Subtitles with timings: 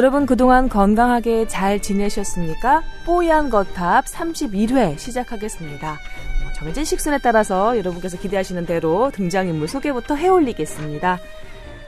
[0.00, 2.82] 여러분 그동안 건강하게 잘 지내셨습니까?
[3.04, 5.98] 뽀얀 거탑 31회 시작하겠습니다.
[6.42, 11.18] 뭐 정해진 식순에 따라서 여러분께서 기대하시는 대로 등장인물 소개부터 해올리겠습니다.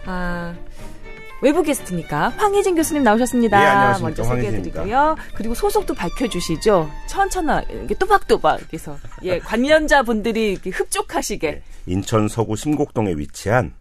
[0.04, 0.54] 아,
[1.40, 3.58] 외부 게스트니까 황희진 교수님 나오셨습니다.
[3.58, 4.06] 네, 안녕하십니까.
[4.06, 5.17] 먼저 소개해드리고요.
[5.34, 6.90] 그리고 소속도 밝혀주시죠.
[7.70, 13.72] 이렇게 또박또박 그래서 예 관련자 분들이 이렇게 흡족하시게 인천 서구 심곡동에 위치한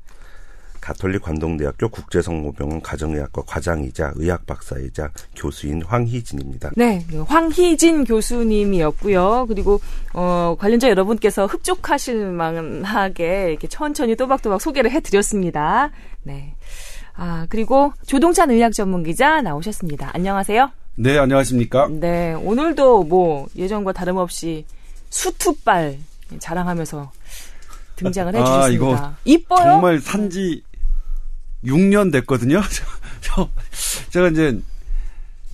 [0.81, 6.71] 가톨릭 관동대학교 국제성모병원 가정의학과 과장이자 의학 박사이자 교수인 황희진입니다.
[6.75, 9.45] 네, 황희진 교수님이었고요.
[9.47, 9.79] 그리고
[10.13, 15.91] 어, 관련자 여러분께서 흡족하실 만하게 이렇게 천천히 또박또박 소개를 해드렸습니다.
[16.23, 16.55] 네.
[17.13, 20.11] 아 그리고 조동찬 의학 전문 기자 나오셨습니다.
[20.13, 20.71] 안녕하세요.
[20.95, 21.87] 네, 안녕하십니까?
[21.91, 24.65] 네, 오늘도 뭐 예전과 다름없이
[25.09, 25.97] 수투빨
[26.39, 27.11] 자랑하면서
[27.97, 28.65] 등장을 해주셨습니다.
[28.65, 29.63] 아, 이거 이뻐요?
[29.63, 30.63] 정말 산지
[31.65, 32.61] 6년 됐거든요.
[33.21, 33.49] 저,
[34.09, 34.59] 제가 이제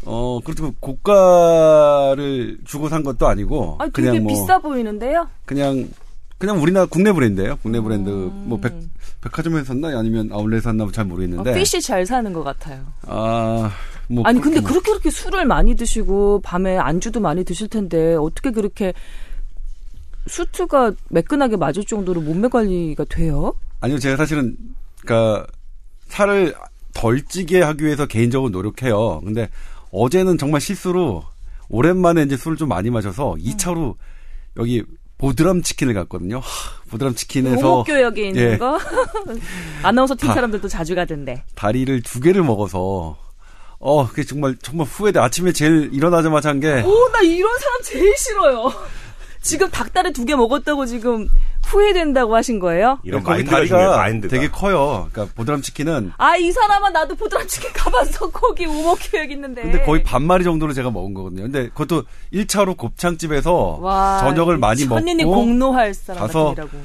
[0.06, 5.28] 어 그렇다고 고가를 주고 산 것도 아니고 아, 되게 그냥 뭐 비싸 보이는데요.
[5.46, 5.90] 그냥
[6.38, 7.58] 그냥 우리나라 국내 브랜드예요.
[7.62, 8.46] 국내 브랜드 음.
[8.48, 8.74] 뭐 백,
[9.22, 12.86] 백화점에서 샀나 아니면 아울렛 샀나 잘 어, 모르겠는데 피쉬 잘 사는 것 같아요.
[13.08, 13.72] 아
[14.08, 18.94] 뭐 아니 근데 그렇게 그렇게 술을 많이 드시고 밤에 안주도 많이 드실 텐데 어떻게 그렇게
[20.28, 23.54] 수트가 매끈하게 맞을 정도로 몸매 관리가 돼요?
[23.82, 24.56] 아니요 제가 사실은
[25.02, 25.46] 그러니까
[26.08, 26.56] 살을
[26.94, 29.22] 덜 찌게 하기 위해서 개인적으로 노력해요.
[29.24, 29.50] 근데
[29.92, 31.24] 어제는 정말 실수로
[31.70, 33.96] 오랜만에 이제 술을 좀 많이 마셔서 2차로
[34.58, 34.84] 여기
[35.18, 36.38] 보드람 치킨을 갔거든요.
[36.38, 36.42] 하,
[36.90, 38.58] 보드람 치킨에서 오목교역에 있는 예.
[38.58, 38.80] 거
[39.84, 40.36] 아나운서 팀 다.
[40.36, 41.44] 사람들도 자주 가던데.
[41.56, 43.18] 다리를 두 개를 먹어서
[43.80, 45.20] 어 그게 정말 정말 후회돼.
[45.20, 48.72] 아침에 제일 일어나자마자 한 게 오 나 이런 사람 제일 싫어요.
[49.42, 51.28] 지금 닭다리 두 개 먹었다고 지금
[51.68, 53.00] 후회된다고 하신 거예요?
[53.04, 54.32] 이런 거기 마인드가 중요해요, 다리가 마인드가.
[54.32, 55.08] 되게 커요.
[55.12, 59.62] 그러니까 보드람 치킨은 아 이 사람아 나도 보드라치킨 가봤어 거기 오목교역 있는데.
[59.64, 61.44] 근데 거의 반마리 정도로 제가 먹은 거거든요.
[61.44, 66.78] 근데 그것도 1차로 곱창집에서 와, 저녁을 많이 천인이 먹고 공노할 사람 가서 같으라고.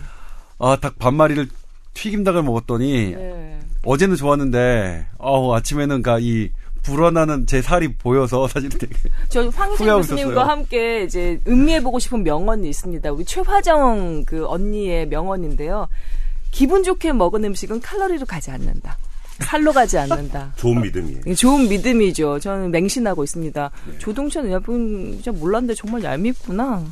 [0.59, 1.49] 아, 닭 반마리를
[1.94, 3.59] 튀김닭을 먹었더니 네.
[3.84, 6.50] 어제는 좋았는데 어우 아침에는 가이
[6.82, 8.94] 불어나는 제 살이 보여서 사실 되게
[9.28, 10.41] 저 황희진 교수님과 있었어요.
[10.50, 13.12] 함께 이제 음미해보고 싶은 명언이 있습니다.
[13.12, 15.88] 우리 최화정 그 언니의 명언인데요.
[16.50, 18.98] 기분 좋게 먹은 음식은 칼로리로 가지 않는다.
[19.41, 20.53] 살로 가지 않는다.
[20.59, 21.20] 좋은 믿음이에요.
[21.20, 22.38] 이게 좋은 믿음이죠.
[22.41, 23.70] 저는 맹신하고 있습니다.
[23.99, 26.84] 조동찬 의학분 진짜 몰랐는데 정말 얄밉구나.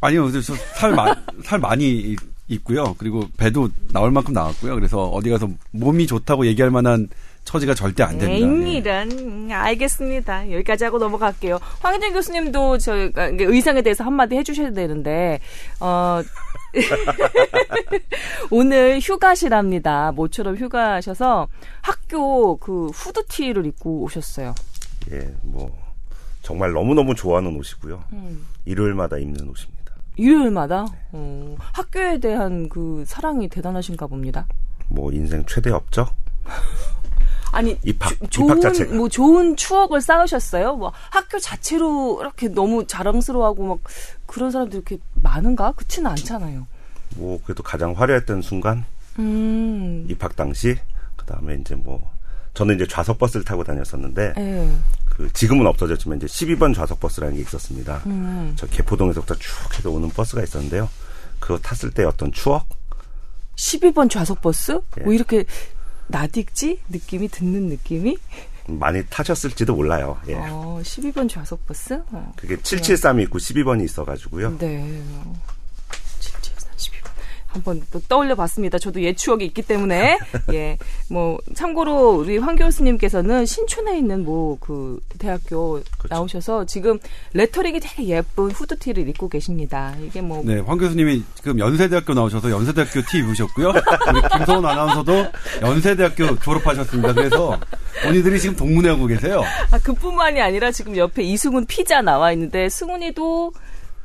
[0.00, 2.16] 아니요 그래서 살, 마, 살 많이 이-
[2.48, 7.08] 있고요 그리고 배도 나올 만큼 나왔고요 그래서 어디 가서 몸이 좋다고 얘기할 만한
[7.46, 8.32] 처지가 절대 안 됩니다.
[8.32, 8.42] 예.
[8.42, 10.50] 앵이란 음, 알겠습니다.
[10.50, 11.58] 여기까지 하고 넘어갈게요.
[11.80, 15.38] 황희정 교수님도 저희가 이게 의상에 대해서 한마디 해주셔야 되는데
[15.80, 16.20] 어
[18.50, 20.12] 오늘 휴가시랍니다.
[20.12, 21.46] 모처럼 휴가셔서
[21.80, 24.52] 학교 그 후드티를 입고 오셨어요.
[25.12, 25.70] 예, 뭐
[26.42, 28.02] 정말 너무 너무 좋아하는 옷이고요.
[28.12, 28.44] 음.
[28.64, 29.94] 일요일마다 입는 옷입니다.
[30.16, 34.48] 일요일마다 어, 학교에 대한 그 사랑이 대단하신가 봅니다.
[34.88, 36.12] 뭐 인생 최대 업적
[37.56, 40.76] 아니 입학 조- 입학 좋은 자체가 뭐 좋은 추억을 쌓으셨어요?
[40.76, 43.78] 뭐 학교 자체로 이렇게 너무 자랑스러워하고 막
[44.26, 45.72] 그런 사람들 이렇게 많은가?
[45.72, 46.66] 그렇지는 않잖아요.
[47.16, 48.84] 뭐 그래도 가장 화려했던 순간
[49.18, 50.06] 음.
[50.10, 50.76] 입학 당시
[51.16, 52.12] 그다음에 이제 뭐
[52.54, 54.70] 저는 이제 좌석 버스를 타고 다녔었는데 예.
[55.08, 58.02] 그 지금은 없어졌지만 이제 12번 좌석 버스라는 게 있었습니다.
[58.06, 58.52] 음.
[58.56, 60.88] 저 개포동에서부터 쭉 해서 오는 버스가 있었는데요.
[61.40, 62.66] 그거 탔을 때 어떤 추억
[63.56, 64.78] 12번 좌석 버스?
[64.98, 65.02] 예.
[65.04, 65.44] 뭐 이렇게
[66.10, 68.16] 나딕지 느낌이 듣는 느낌이?
[68.68, 70.18] 많이 타셨을지도 몰라요.
[70.28, 70.34] 예.
[70.34, 72.00] 어, 12번 좌석 버스?
[72.10, 72.32] 어.
[72.36, 74.58] 그게 773이 있고 12번이 있어가지고요.
[74.58, 75.02] 네.
[77.56, 77.66] 77, 32번.
[77.66, 78.78] 한번 또 떠올려 봤습니다.
[78.78, 80.18] 저도 옛 추억이 있기 때문에.
[80.52, 80.78] 예.
[81.08, 86.98] 뭐, 참고로 우리 황 교수님께서는 신촌에 있는 뭐, 그, 대학교 나오셔서 지금
[87.32, 89.94] 레터링이 되게 예쁜 후드티를 입고 계십니다.
[90.04, 90.42] 이게 뭐.
[90.44, 93.68] 네, 황 교수님이 지금 연세대학교 나오셔서 연세대학교 티 입으셨고요.
[93.68, 95.26] 우리 김성훈 아나운서도
[95.62, 97.14] 연세대학교 졸업하셨습니다.
[97.14, 97.58] 그래서
[98.02, 99.42] 본인들이 지금 동문회 하고 계세요.
[99.70, 103.52] 아, 그뿐만이 아니라 지금 옆에 이승훈 피디 나와 있는데, 승훈이도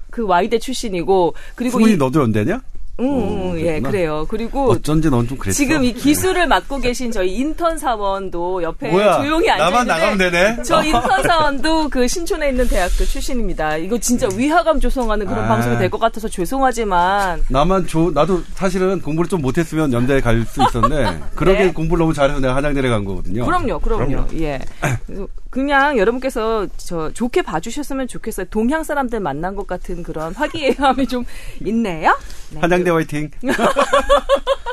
[0.10, 2.62] 그 Y대 출신이고, 그리고 승훈이 이, 너도 연대냐?
[3.02, 3.80] 응, 응, 어, 예.
[3.80, 4.26] 그래요.
[4.30, 5.56] 그리고 어쩐지 넌 좀 그랬어.
[5.58, 9.18] 지금 이 기술을 맡고 계신 저희 인턴 사원도 옆에 뭐야?
[9.22, 10.64] 조용히 앉아 나만 있는데 나가면 되네?
[10.64, 13.78] 저 인턴 사원도 그 신촌에 있는 대학교 출신입니다.
[13.78, 15.48] 이거 진짜 위화감 조성하는 그런 아.
[15.48, 20.62] 방송이 될 것 같아서 죄송하지만 나만 조, 나도 사실은 공부를 좀 못했으면 연대에 갈 수
[20.64, 21.72] 있었는데, 그러게 네.
[21.74, 23.46] 공부를 너무 잘해서 내가 한양대를 간 거거든요.
[23.46, 24.06] 그럼요, 그럼요.
[24.08, 24.28] 그럼요.
[24.42, 24.60] 예.
[25.52, 28.48] 그냥 여러분께서 저 좋게 봐주셨으면 좋겠어요.
[28.50, 31.26] 동향 사람들 만난 것 같은 그런 화기애애함이 좀
[31.66, 32.18] 있네요.
[32.52, 32.60] 네.
[32.62, 33.30] 한양대 화이팅.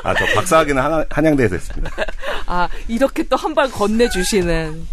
[0.03, 1.91] 아, 저 박사학위는 한, 한양대에서 했습니다.
[2.47, 4.87] 아 이렇게 또 한 발 건네주시는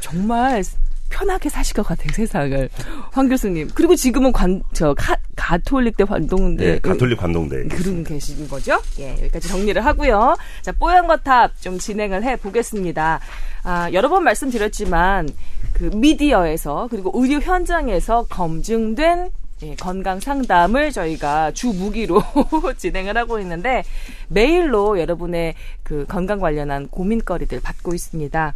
[0.00, 0.62] 정말
[1.10, 2.68] 편하게 사실 것 같아요, 세상을.
[3.12, 3.70] 황 교수님.
[3.74, 6.64] 그리고 지금은 관, 저, 가, 가톨릭대 관동대.
[6.64, 7.64] 예, 가톨릭 관동대.
[7.68, 8.80] 그런 계신 거죠?
[8.98, 10.36] 예, 여기까지 정리를 하고요.
[10.62, 13.20] 자, 뽀얀거탑 좀 진행을 해 보겠습니다.
[13.64, 15.28] 아, 여러 번 말씀드렸지만,
[15.72, 19.30] 그 미디어에서, 그리고 의료 현장에서 검증된
[19.62, 22.22] 예, 건강 상담을 저희가 주 무기로
[22.78, 23.82] 진행을 하고 있는데
[24.28, 28.54] 메일로 여러분의 그 건강 관련한 고민거리들 받고 있습니다.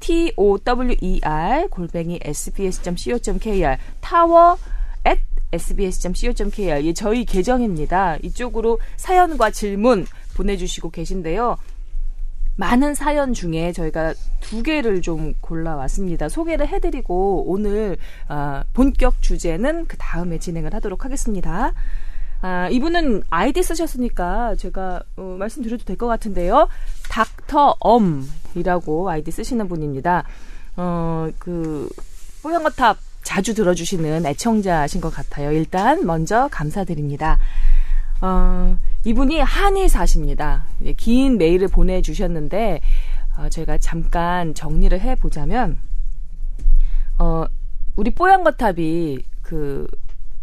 [0.00, 4.58] T O W E R 골뱅이 sbs.co.kr 타워
[5.06, 5.20] at
[5.52, 8.16] sbs.co.kr 이 저희 계정입니다.
[8.22, 11.56] 이쪽으로 사연과 질문 보내주시고 계신데요.
[12.56, 16.28] 많은 사연 중에 저희가 두 개를 좀 골라왔습니다.
[16.28, 17.96] 소개를 해드리고 오늘
[18.28, 21.72] 어, 본격 주제는 그 다음에 진행을 하도록 하겠습니다.
[22.42, 26.68] 아, 이분은 아이디 쓰셨으니까 제가 어, 말씀드려도 될 것 같은데요.
[27.10, 30.24] 닥터 엄이라고 아이디 쓰시는 분입니다.
[30.76, 31.88] 어, 그
[32.42, 35.52] 뽀얀거탑 자주 들어주시는 애청자신 것 같아요.
[35.52, 37.38] 일단 먼저 감사드립니다.
[38.22, 40.64] 어, 이분이 한의사십니다.
[40.96, 42.80] 긴 메일을 보내주셨는데,
[43.36, 45.78] 어, 저희가 잠깐 정리를 해보자면,
[47.18, 47.44] 어,
[47.96, 49.86] 우리 뽀얀거탑이 그,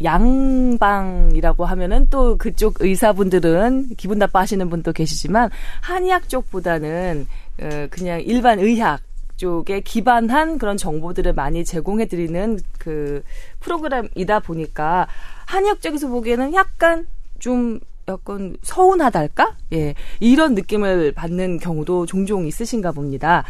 [0.02, 5.50] 양방이라고 하면은 또 그쪽 의사분들은 기분 나빠하시는 분도 계시지만
[5.80, 7.26] 한의학 쪽보다는
[7.60, 9.00] 어, 그냥 일반 의학
[9.36, 13.22] 쪽에 기반한 그런 정보들을 많이 제공해드리는 그
[13.60, 15.06] 프로그램이다 보니까
[15.46, 17.06] 한의학 쪽에서 보기에는 약간
[17.38, 19.56] 좀 약간 서운하달까?
[19.74, 19.94] 예.
[20.18, 23.44] 이런 느낌을 받는 경우도 종종 있으신가 봅니다.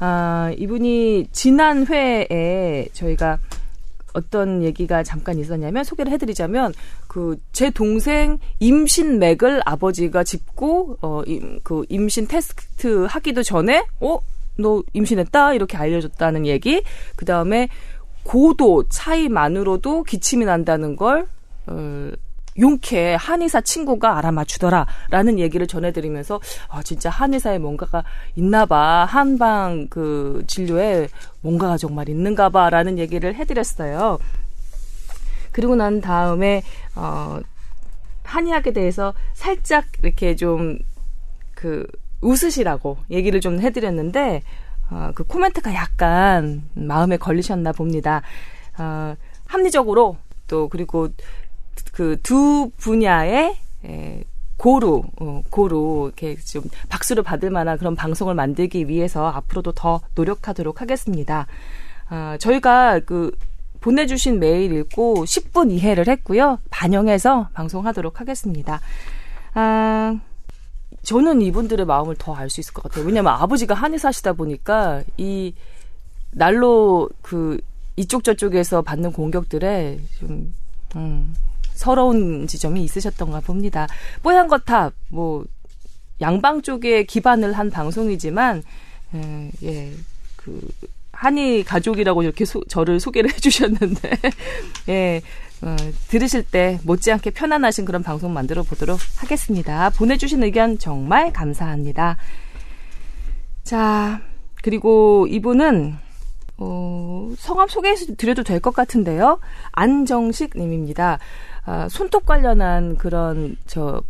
[0.00, 3.38] 아, 이분이 지난 회에 저희가
[4.14, 6.72] 어떤 얘기가 잠깐 있었냐면 소개를 해드리자면
[7.06, 14.18] 그 제 동생 임신 맥을 아버지가 짚고 어그 임신 테스트 하기도 전에 어
[14.58, 15.54] 너 임신했다?
[15.54, 16.82] 이렇게 알려줬다는 얘기.
[17.16, 17.68] 그 다음에
[18.24, 21.26] 고도 차이만으로도 기침이 난다는 걸
[21.66, 22.10] 어,
[22.58, 28.04] 용케 한의사 친구가 알아맞추더라라는 얘기를 전해드리면서 아 진짜 한의사에 뭔가가
[28.36, 31.08] 있나봐 한방 그 진료에
[31.40, 34.18] 뭔가가 정말 있는가봐라는 얘기를 해드렸어요.
[35.52, 36.62] 그리고 난 다음에
[36.94, 37.40] 어
[38.24, 40.78] 한의학에 대해서 살짝 이렇게 좀
[41.58, 41.84] 그
[42.20, 44.42] 웃으시라고 얘기를 좀 해드렸는데
[44.90, 48.22] 어, 그 코멘트가 약간 마음에 걸리셨나 봅니다.
[48.78, 50.16] 어, 합리적으로
[50.46, 51.08] 또 그리고
[51.92, 54.24] 그 두 분야의 에,
[54.56, 60.80] 고루, 어, 고루, 이렇게 좀 박수를 받을 만한 그런 방송을 만들기 위해서 앞으로도 더 노력하도록
[60.80, 61.46] 하겠습니다.
[62.08, 63.30] 아, 저희가 그
[63.80, 66.58] 보내주신 메일 읽고 10분 이해를 했고요.
[66.70, 68.80] 반영해서 방송하도록 하겠습니다.
[69.54, 70.18] 아,
[71.04, 73.04] 저는 이분들의 마음을 더 알 수 있을 것 같아요.
[73.04, 75.54] 왜냐면 아버지가 한의사 시다 보니까 이
[76.32, 77.58] 날로 그
[77.96, 80.52] 이쪽 저쪽에서 받는 공격들에 좀,
[80.96, 81.34] 음,
[81.78, 83.86] 서러운 지점이 있으셨던가 봅니다.
[84.22, 85.44] 뽀얀 거탑 뭐
[86.20, 88.62] 양방 쪽에 기반을 한 방송이지만
[89.14, 89.92] 에, 예,
[90.36, 90.60] 그
[91.12, 94.10] 한이 가족이라고 이렇게 소, 저를 소개를 해주셨는데
[94.88, 95.22] 예.
[95.60, 95.74] 어,
[96.08, 99.90] 들으실 때 못지않게 편안하신 그런 방송 만들어 보도록 하겠습니다.
[99.90, 102.16] 보내주신 의견 정말 감사합니다.
[103.64, 104.20] 자,
[104.62, 105.96] 그리고 이분은
[106.58, 109.40] 어, 성함 소개해 드려도 될 것 같은데요.
[109.72, 111.18] 안정식 님입니다.
[111.68, 114.00] 아, 손톱 관련한 그런 저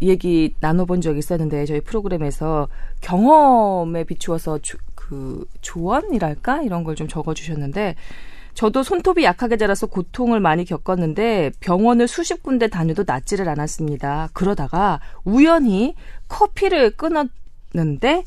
[0.00, 2.68] 얘기 나눠본 적이 있었는데 저희 프로그램에서
[3.02, 7.96] 경험에 비추어서 조, 그 조언이랄까 이런 걸 좀 적어주셨는데
[8.54, 14.30] 저도 손톱이 약하게 자라서 고통을 많이 겪었는데 병원을 수십 군데 다녀도 낫지를 않았습니다.
[14.32, 15.94] 그러다가 우연히
[16.28, 18.24] 커피를 끊었는데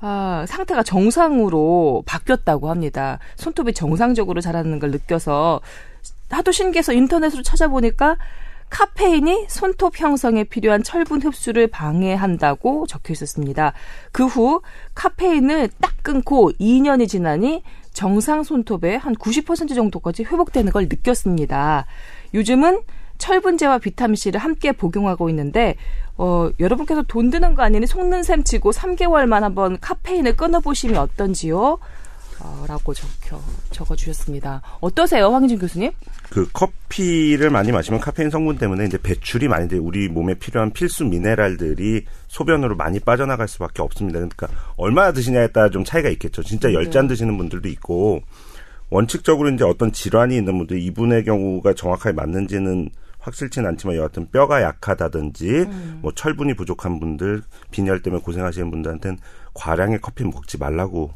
[0.00, 3.18] 아, 상태가 정상으로 바뀌었다고 합니다.
[3.36, 5.60] 손톱이 정상적으로 자라는 걸 느껴서
[6.30, 8.16] 하도 신기해서 인터넷으로 찾아보니까
[8.68, 13.72] 카페인이 손톱 형성에 필요한 철분 흡수를 방해한다고 적혀 있었습니다.
[14.12, 14.60] 그 후
[14.94, 21.86] 카페인을 딱 끊고 2년이 지나니 정상 손톱의 한 90% 정도까지 회복되는 걸 느꼈습니다.
[22.34, 22.82] 요즘은
[23.18, 25.76] 철분제와 비타민C를 함께 복용하고 있는데
[26.18, 31.78] 어, 여러분께서 돈 드는 거 아니니 속는 셈 치고 3개월만 한번 카페인을 끊어보시면 어떤지요?
[32.66, 34.62] 라고 적혀, 적어주셨습니다.
[34.80, 35.92] 어떠세요, 황희준 교수님?
[36.30, 41.04] 그 커피를 많이 마시면 카페인 성분 때문에 이제 배출이 많이 돼 우리 몸에 필요한 필수
[41.04, 44.18] 미네랄들이 소변으로 많이 빠져나갈 수밖에 없습니다.
[44.18, 46.42] 그러니까 얼마나 드시냐에 따라 좀 차이가 있겠죠.
[46.42, 48.22] 진짜 열잔 드시는 분들도 있고
[48.90, 55.48] 원칙적으로 이제 어떤 질환이 있는 분들 이분의 경우가 정확하게 맞는지는 확실치는 않지만 여하튼 뼈가 약하다든지
[55.48, 55.98] 음.
[56.00, 59.18] 뭐 철분이 부족한 분들 빈혈 때문에 고생하시는 분들한테는
[59.54, 61.12] 과량의 커피 먹지 말라고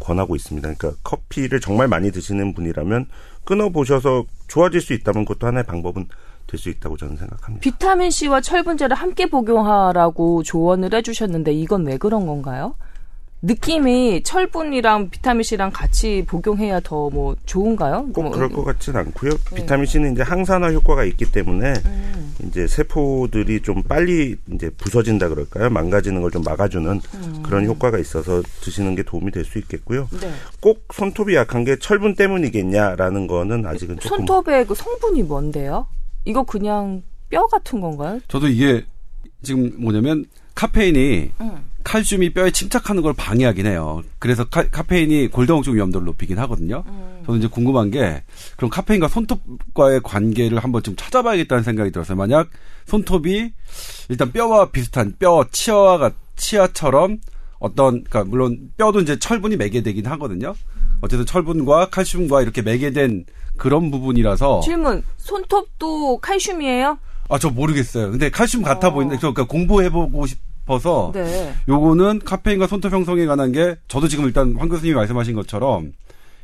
[0.00, 0.74] 권하고 있습니다.
[0.74, 3.06] 그러니까 커피를 정말 많이 드시는 분이라면
[3.44, 6.06] 끊어 보셔서 좋아질 수 있다면 그것도 하나의 방법은
[6.46, 7.60] 될 수 있다고 저는 생각합니다.
[7.60, 12.76] 비타민 C와 철분제를 함께 복용하라고 조언을 해주셨는데 이건 왜 그런 건가요?
[13.46, 18.08] 느낌이 철분이랑 비타민 C랑 같이 복용해야 더 뭐 좋은가요?
[18.12, 19.30] 꼭 뭐, 그럴 것 같진 않고요.
[19.54, 22.34] 비타민 C는 이제 항산화 효과가 있기 때문에 음.
[22.44, 25.70] 이제 세포들이 좀 빨리 이제 부서진다 그럴까요?
[25.70, 27.42] 망가지는 걸 좀 막아주는 음.
[27.44, 30.08] 그런 효과가 있어서 드시는 게 도움이 될 수 있겠고요.
[30.20, 30.28] 네.
[30.60, 35.86] 꼭 손톱이 약한 게 철분 때문이겠냐라는 거는 아직은 조금 손톱의 그 성분이 뭔데요?
[36.24, 38.18] 이거 그냥 뼈 같은 건가요?
[38.26, 38.84] 저도 이게
[39.42, 40.24] 지금 뭐냐면
[40.56, 41.64] 카페인이 응.
[41.86, 44.02] 칼슘이 뼈에 침착하는 걸 방해하긴 해요.
[44.18, 46.82] 그래서 카, 페인이 골다공증 위험도를 높이긴 하거든요.
[47.24, 48.24] 저는 이제 궁금한 게
[48.56, 52.16] 그럼 카페인과 손톱과의 관계를 한번 좀 찾아봐야겠다는 생각이 들었어요.
[52.16, 52.48] 만약
[52.86, 53.52] 손톱이
[54.08, 57.18] 일단 뼈와 비슷한 뼈 치아와 치아처럼
[57.60, 60.54] 어떤 그러니까 물론 뼈도 이제 철분이 매개되긴 하거든요.
[61.02, 63.26] 어쨌든 철분과 칼슘과 이렇게 매개된
[63.56, 65.04] 그런 부분이라서 질문.
[65.18, 66.98] 손톱도 칼슘이에요?
[67.28, 68.10] 아 저 모르겠어요.
[68.10, 68.92] 근데 칼슘 같아 어.
[68.92, 71.54] 보이는데 그러니까 공부해보고 싶 어서 네.
[71.68, 75.92] 요거는 카페인과 손톱 형성에 관한 게 저도 지금 일단 황 교수님이 말씀하신 것처럼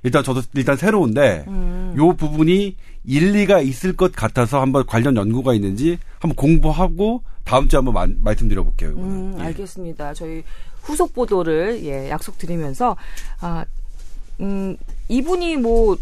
[0.04, 1.94] 일단 저도 일단 새로운데 음.
[1.96, 7.94] 요 부분이 일리가 있을 것 같아서 한번 관련 연구가 있는지 한번 공부하고 다음 주에 한번
[7.94, 8.90] 마- 말씀드려 볼게요.
[8.96, 9.42] 음, 예.
[9.44, 10.14] 알겠습니다.
[10.14, 10.44] 저희
[10.82, 12.96] 후속 보도를 예, 약속드리면서
[13.40, 13.64] 아,
[14.40, 14.76] 음,
[15.08, 15.96] 이분이 뭐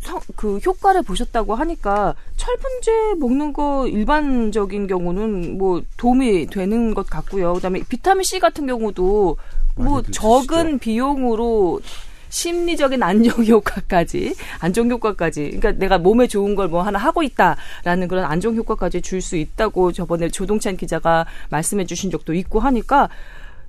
[0.00, 2.14] 성, 그 효과를 보셨다고 하니까
[2.44, 7.54] 철분제 먹는 거 일반적인 경우는 뭐 도움이 되는 것 같고요.
[7.54, 9.36] 그다음에 비타민 C 같은 경우도
[9.76, 11.80] 뭐 적은 비용으로
[12.28, 18.24] 심리적인 안정 효과까지 안정 효과까지 그러니까 내가 몸에 좋은 걸 뭐 하나 하고 있다라는 그런
[18.24, 23.08] 안정 효과까지 줄 수 있다고 저번에 조동찬 기자가 말씀해 주신 적도 있고 하니까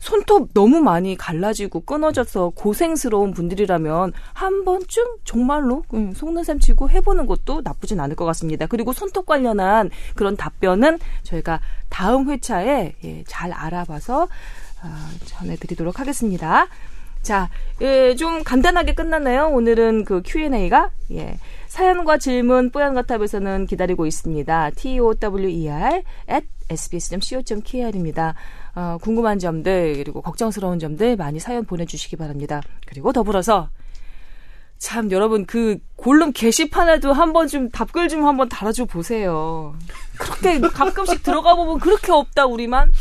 [0.05, 7.25] 손톱 너무 많이 갈라지고 끊어져서 고생스러운 분들이라면 한 번쯤 정말로 음, 속는 셈 치고 해보는
[7.25, 8.67] 것도 나쁘진 않을 것 같습니다.
[8.67, 11.59] 그리고 손톱 관련한 그런 답변은 저희가
[11.89, 14.27] 다음 회차에 예, 잘 알아봐서
[14.83, 16.67] 아, 전해드리도록 하겠습니다.
[17.23, 17.49] 자,
[17.81, 19.47] 예, 좀 간단하게 끝났나요?
[19.47, 21.39] 오늘은 그 Q&A가 예.
[21.65, 24.69] 사연과 질문 뽀얀거탑에서는 기다리고 있습니다.
[24.75, 25.15] tower
[26.29, 28.35] at sbs.co.kr입니다.
[28.75, 32.61] 어, 궁금한 점들 그리고 걱정스러운 점들 많이 사연 보내주시기 바랍니다.
[32.85, 33.69] 그리고 더불어서
[34.77, 39.73] 참 여러분 그 골룸 게시판에도 한번 좀 답글 좀 한번 달아줘 보세요.
[40.19, 42.91] 그렇게 가끔씩 들어가 보면 그렇게 없다 우리만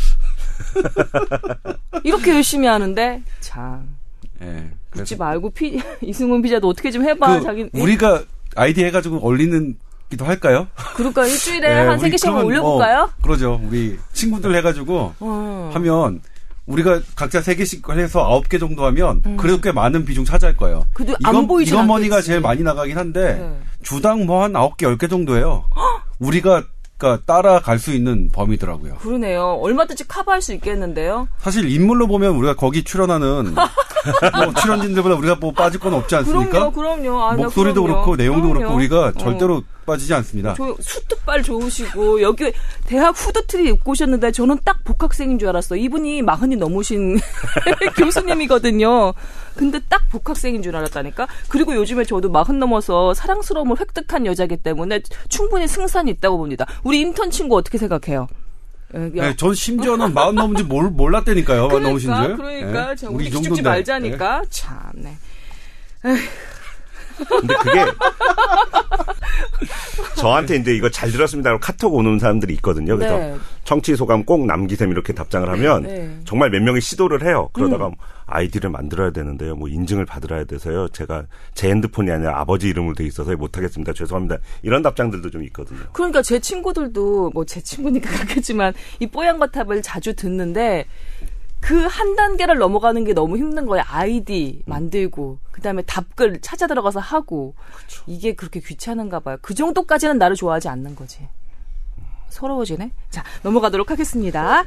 [2.05, 3.97] 이렇게 열심히 하는데 참
[4.41, 4.71] 예.
[4.93, 8.23] 묻지 그래서 말고 피, 이승훈 피자도 어떻게 좀 해봐 그 자기 우리가
[8.55, 9.77] 아이디 해가지고 올리는
[10.11, 10.67] 기도 할까요?
[10.97, 12.99] 그러니까 일주일에 예, 한세 우리 개씩 올려볼까요?
[12.99, 13.61] 뭐, 그러죠.
[13.65, 15.71] 우리 친구들 해가지고 어.
[15.75, 16.21] 하면
[16.67, 20.79] 우리가 각자 세 개씩 해서 아홉 개 정도 하면 그래도 꽤 많은 비중 차지할 거예요.
[20.79, 20.91] 음.
[20.95, 22.23] 그래도 안 보이진 이건 머니가.
[22.23, 23.59] 제일 많이 나가긴 한데 네.
[23.83, 25.65] 주당 뭐 한 아홉 개, 열 개 정도예요.
[26.21, 26.63] 우리가
[26.97, 28.95] 그러니까 따라갈 수 있는 범위더라고요.
[28.97, 29.59] 그러네요.
[29.61, 31.27] 얼마든지 커버할 수 있겠는데요.
[31.39, 33.55] 사실 인물로 보면 우리가 거기 출연하는
[34.33, 36.71] 뭐 출연진들보다 우리가 뭐 빠질 건 없지 않습니까?
[36.71, 37.23] 그럼요, 그럼요.
[37.25, 37.97] 아, 나 목소리도 그럼요.
[38.05, 38.77] 그렇고 내용도 그렇고 그럼요.
[38.77, 39.13] 우리가 어.
[39.13, 40.55] 절대로 빠지지 않습니다.
[40.57, 42.53] 저 수트빨 좋으시고 여기
[42.87, 45.77] 대학 후드트리 입고 오셨는데 저는 딱 복학생인 줄 알았어.
[45.77, 47.19] 이분이 마흔이 넘으신
[47.97, 49.13] 교수님이거든요.
[49.57, 51.27] 근데 딱 복학생인 줄 알았다니까.
[51.49, 56.67] 그리고 요즘에 저도 마흔 넘어서 사랑스러움을 획득한 여자기 때문에 충분히 승산이 있다고 봅니다.
[56.83, 58.27] 우리 인턴 친구 어떻게 생각해요?
[58.95, 61.69] 에, 야, 네, 전 심지어는 마흔 넘은지 몰, 몰랐다니까요.
[61.69, 62.37] 마흔 넘으신 줄.
[62.37, 63.63] 그러니까, 그러니까 네, 자, 우리 정도인데.
[63.63, 64.77] 말자니까 참.
[64.95, 65.17] 네.
[67.29, 67.85] 근데 그게
[70.17, 72.97] 저한테 이제 이거 잘 들었습니다라고 카톡 오는 사람들이 있거든요.
[72.97, 73.37] 그래서 네.
[73.65, 76.19] 청취 소감 꼭 남기셈 이렇게 답장을 하면 네.
[76.25, 77.51] 정말 몇 명이 시도를 해요.
[77.53, 77.91] 그러다가
[78.27, 79.55] 아이디를 만들어야 되는데요.
[79.55, 80.89] 뭐 인증을 받으라야 돼서요.
[80.89, 83.93] 제가 제 핸드폰이 아니라 아버지 이름으로 돼 있어서 못 하겠습니다.
[83.93, 84.39] 죄송합니다.
[84.63, 85.81] 이런 답장들도 좀 있거든요.
[85.93, 90.87] 그러니까 제 친구들도 뭐 제 친구니까 그렇겠지만 이 뽀얀 거탑을 자주 듣는데
[91.65, 93.85] 그 한 단계를 넘어가는 게 너무 힘든 거예요.
[93.89, 97.55] 아이디 만들고 그다음에 답글 찾아 들어가서 하고
[98.07, 99.39] 이게 그렇게 귀찮은가 봐요.
[99.41, 101.27] 그 정도까지는 나를 좋아하지 않는 거지.
[102.29, 102.91] 서러워지네.
[103.09, 104.65] 자 넘어가도록 하겠습니다.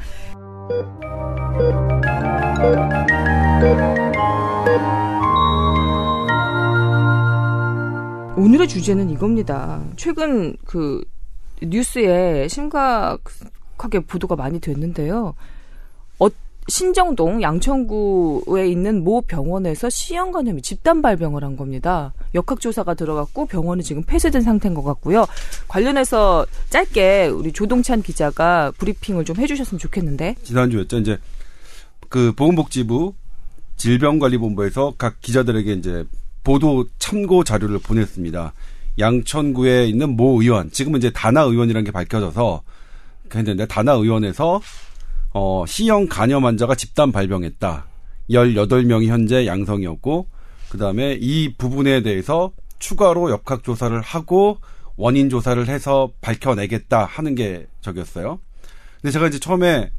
[8.38, 9.82] 오늘의 주제는 이겁니다.
[9.98, 11.04] 최근 그
[11.62, 15.36] 뉴스에 심각하게 보도가 많이 됐는데요.
[16.20, 16.28] 어,
[16.68, 22.14] 신정동 양천구에 있는 모 병원에서 C형 간염이 집단 발병을 한 겁니다.
[22.36, 25.26] 역학조사가 들어갔고 병원은 지금 폐쇄된 상태인 것 같고요.
[25.68, 30.36] 관련해서 짧게 우리 조동찬 기자가 브리핑을 좀 해주셨으면 좋겠는데.
[30.44, 30.98] 지난주였죠.
[30.98, 31.18] 이제
[32.10, 33.14] 그 보건복지부
[33.78, 36.04] 질병관리본부에서 각 기자들에게 이제
[36.44, 38.54] 보도 참고 자료를 보냈습니다.
[39.00, 42.64] 양천구에 있는 모 의원, 지금은 이제 다나 의원이라는 게 밝혀져서
[43.36, 44.62] 했는데 다나 의원에서
[45.34, 47.86] 어, C형 간염 환자가 집단 발병했다.
[48.30, 50.28] 18명이 현재 양성이었고
[50.70, 54.58] 그다음에 이 부분에 대해서 추가로 역학 조사를 하고
[54.96, 58.40] 원인 조사를 해서 밝혀내겠다 하는 게 저기였어요.
[59.02, 59.92] 근데 제가 이제 처음에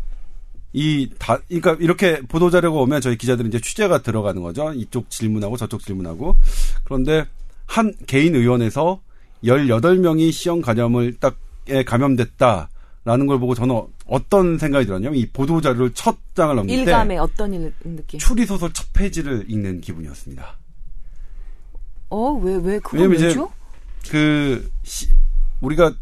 [0.73, 4.73] 이 다, 그러니까 이렇게 보도 자료가 오면 저희 기자들은 이제 취재가 들어가는 거죠.
[4.75, 6.37] 이쪽 질문하고 저쪽 질문하고.
[6.85, 7.25] 그런데
[7.67, 9.01] 한 개인 의원에서
[9.45, 11.37] 18명이 시형 간염을 딱
[11.69, 12.71] 에 감염됐다
[13.09, 17.17] 라는 걸 보고 저는 어떤 생각이 들었냐면 이 보도 자료를 첫 장을 넘길 때 일감에
[17.17, 18.21] 어떤 일, 느낌?
[18.21, 20.59] 추리 소설 첫 페이지를 읽는 기분이었습니다.
[22.11, 23.51] 어, 왜, 왜, 이제 왜죠?
[24.11, 25.09] 그 시,
[25.63, 25.95] 우리가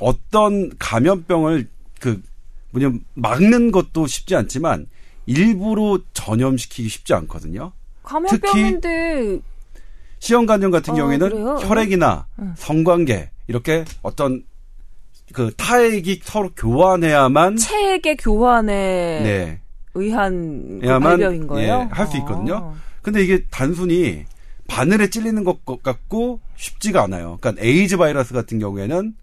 [0.00, 1.68] 어떤 감염병을
[2.00, 2.22] 그
[2.70, 4.86] 뭐냐 막는 것도 쉽지 않지만
[5.26, 7.70] 일부러 전염시키기 쉽지 않거든요.
[8.02, 9.40] 감염병인데,
[10.20, 11.58] C형 간염 같은 어, 경우에는 그래요?
[11.60, 12.54] 혈액이나 응.
[12.56, 14.42] 성관계 이렇게 어떤
[15.32, 18.72] 그 타액이 서로 교환해야만 체액의 교환에
[19.22, 19.60] 네.
[19.94, 21.88] 의한 그 발병인 거예요?
[21.90, 22.56] 예, 할수 있거든요.
[22.56, 22.74] 아.
[23.02, 24.24] 근데 이게 단순히
[24.66, 27.38] 바늘에 찔리는 것 같고 쉽지가 않아요.
[27.40, 29.14] 그러니까 에이즈 바이러스 같은 경우에는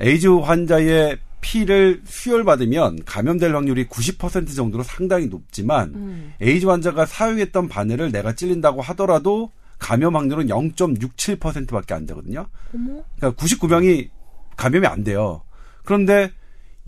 [0.00, 6.32] 에이즈 환자의 피를 수혈받으면 감염될 확률이 90% 정도로 상당히 높지만 음.
[6.40, 12.46] 에이즈 환자가 사용했던 바늘을 내가 찔린다고 하더라도 감염 확률은 0.67%밖에 안 되거든요.
[12.72, 13.02] 어머?
[13.16, 14.08] 그러니까 99명이
[14.56, 15.42] 감염이 안 돼요.
[15.84, 16.30] 그런데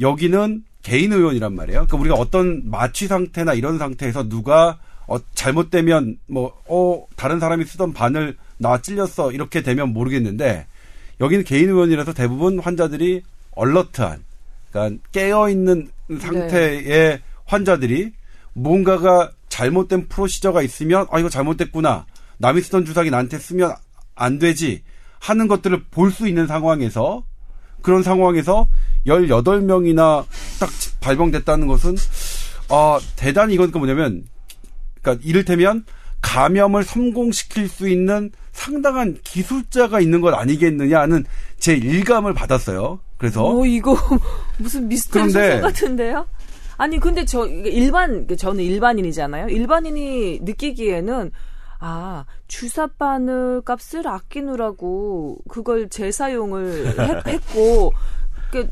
[0.00, 1.87] 여기는 개인 의원이란 말이에요.
[1.87, 7.92] 그러니까 우리가 어떤 마취 상태나 이런 상태에서 누가 어, 잘못되면 뭐, 어, 다른 사람이 쓰던
[7.92, 9.33] 바늘 나 찔렸어.
[9.33, 10.66] 이렇게 되면 모르겠는데
[11.20, 13.22] 여기는 개인 의원이라서 대부분 환자들이
[13.53, 14.24] 얼러트한,
[14.70, 18.12] 그러니까 깨어 있는 상태의 환자들이
[18.55, 22.07] 뭔가가 잘못된 프로시저가 있으면 아, 이거 잘못됐구나.
[22.38, 23.74] 남이 쓰던 주사기 나한테 쓰면
[24.14, 24.83] 안 되지.
[25.20, 27.24] 하는 것들을 볼 수 있는 상황에서
[27.85, 28.66] 그런 상황에서
[29.07, 30.25] 18명이나
[30.59, 30.70] 딱
[31.01, 31.97] 발병됐다는 것은
[32.70, 34.25] 아, 대단히 이건 그 뭐냐면
[35.03, 35.85] 그러니까 이를테면
[36.23, 41.25] 감염을 성공시킬 수 있는 상당한 기술자가 있는 것 아니겠느냐는
[41.59, 43.01] 제 일감을 받았어요.
[43.18, 43.97] 그래서 어, 이거
[44.57, 46.27] 무슨 미스터리 소설 같은데요?
[46.79, 49.49] 아니, 근데 저, 일반, 저는 일반인이잖아요.
[49.49, 51.31] 일반인이 느끼기에는,
[51.81, 57.93] 아, 주사 바늘 값을 아끼느라고 그걸 재사용을 했, 했고,
[58.51, 58.69] 그,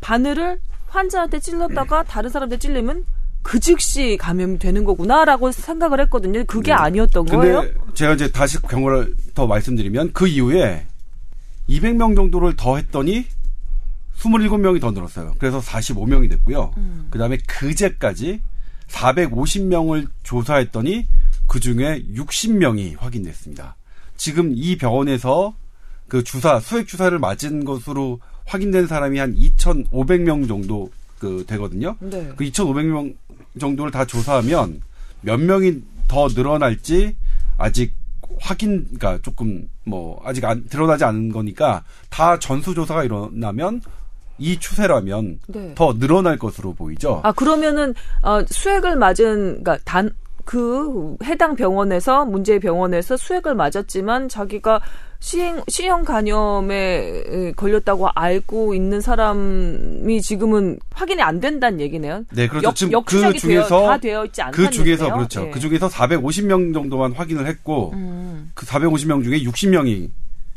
[0.00, 3.04] 바늘을 환자한테 찔렀다가 다른 사람한테 찔리면
[3.42, 6.44] 그 즉시 감염이 되는 거구나라고 생각을 했거든요.
[6.44, 7.60] 그게 아니었던 거예요?
[7.60, 10.86] 근데 제가 이제 다시 경우를 더 말씀드리면 그 이후에
[11.68, 13.26] 200명 정도를 더 했더니
[14.18, 15.34] 27명이 더 늘었어요.
[15.38, 16.72] 그래서 45명이 됐고요.
[16.76, 17.08] 음.
[17.10, 18.40] 그 다음에 그제까지
[18.88, 21.06] 450명을 조사했더니
[21.54, 23.76] 그 중에 60명이 확인됐습니다.
[24.16, 25.54] 지금 이 병원에서
[26.08, 30.90] 그 주사, 수액 주사를 맞은 것으로 확인된 사람이 한 2,500명 정도
[31.20, 31.96] 그 되거든요.
[32.00, 32.28] 네.
[32.34, 33.14] 그 2,500명
[33.60, 34.82] 정도를 다 조사하면
[35.20, 37.14] 몇 명이 더 늘어날지
[37.56, 37.94] 아직
[38.40, 43.80] 확인, 그러니까 조금 뭐 아직 안, 드러나지 않은 거니까 다 전수조사가 일어나면
[44.38, 45.72] 이 추세라면 네.
[45.76, 47.20] 더 늘어날 것으로 보이죠.
[47.22, 50.10] 아 그러면은 어, 수액을 맞은 그러니까 단
[50.44, 54.80] 그 해당 병원에서 문제의 병원에서 수액을 맞았지만 자기가
[55.20, 62.24] 시행 시형 간염에 에, 걸렸다고 알고 있는 사람이 지금은 확인이 안 된다는 얘기네요.
[62.30, 62.68] 네, 그렇죠.
[62.68, 65.14] 역, 지금 역추적이 그 중에서 되어, 다 되어 있지 않다는 그 중에서 얘기네요.
[65.14, 65.46] 그렇죠.
[65.46, 65.50] 예.
[65.50, 70.10] 그 중에서 450명 정도만 확인을 했고 음, 그 450명 중에 60명이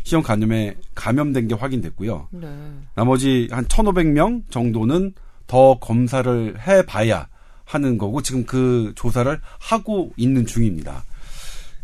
[0.04, 2.28] 시형 간염에 감염된 게 확인됐고요.
[2.32, 2.48] 네.
[2.96, 5.14] 나머지 한 1,500명 정도는
[5.48, 7.28] 더 검사를 해봐야
[7.68, 11.04] 하는 거고 지금 그 조사를 하고 있는 중입니다.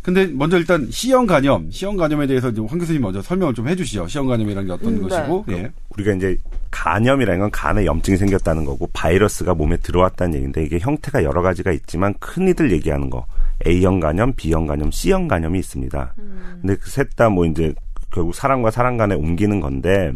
[0.01, 4.07] 근데 먼저 일단 C형 간염, C형 간염에 대해서 황 교수님 먼저 설명을 좀 해주시죠.
[4.07, 5.07] C형 간염이라는 게 어떤 음, 네.
[5.07, 5.71] 것이고, 예.
[5.89, 6.37] 우리가 이제
[6.71, 12.13] 간염이라는 건 간에 염증이 생겼다는 거고 바이러스가 몸에 들어왔다는 얘기인데 이게 형태가 여러 가지가 있지만
[12.19, 13.25] 흔히들 얘기하는 거
[13.65, 16.15] A형 간염, B형 간염, C형 간염이 있습니다.
[16.61, 17.73] 근데 그 셋 다 뭐 이제
[18.11, 20.11] 결국 사람과 사람 간에 옮기는 건데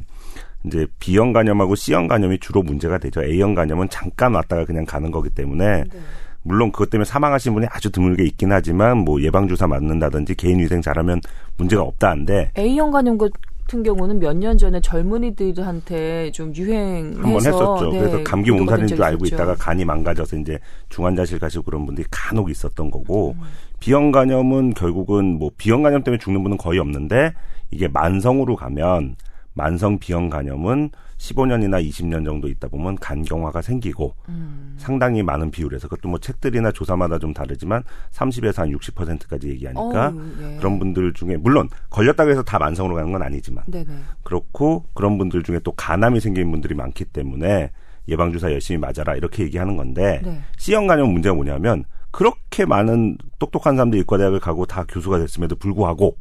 [0.68, 3.24] 이제 B형 간염하고 C형 간염이 주로 문제가 되죠.
[3.24, 5.84] A형 간염은 잠깐 왔다가 그냥 가는 거기 때문에
[6.44, 10.82] 물론 그것 때문에 사망하신 분이 아주 드물게 있긴 하지만 뭐 예방 주사 맞는다든지 개인 위생
[10.82, 11.20] 잘하면
[11.58, 17.90] 문제가 없다는데 A형 간염 같은 경우는 몇 년 전에 젊은이들한테 좀 유행해서 한번 했었죠.
[17.92, 19.36] 네, 그래서 감기 몸살인 된줄 알고 있었죠.
[19.36, 20.58] 있다가 간이 망가져서 이제
[20.90, 23.44] 중환자실 가시고 그런 분들이 간혹 있었던 거고 음.
[23.80, 27.34] 비형 간염은 결국은 뭐 비형 간염 때문에 죽는 분은 거의 없는데
[27.72, 29.16] 이게 만성으로 가면
[29.58, 34.76] 만성 비형 간염은 15년이나 20년 정도 있다 보면 간경화가 생기고 음.
[34.78, 40.58] 상당히 많은 비율에서 그것도 뭐 책들이나 조사마다 좀 다르지만 30에서 한 60%까지 얘기하니까 어우, 예.
[40.58, 43.88] 그런 분들 중에 물론 걸렸다고 해서 다 만성으로 가는 건 아니지만 네네.
[44.24, 47.72] 그렇고 그런 분들 중에 또 간암이 생긴 분들이 많기 때문에
[48.10, 50.40] 예방 주사 열심히 맞아라 이렇게 얘기하는 건데 네.
[50.58, 56.16] C형 간염 문제가 뭐냐면 그렇게 많은 똑똑한 사람들이 의과대학을 가고 다 교수가 됐음에도 불구하고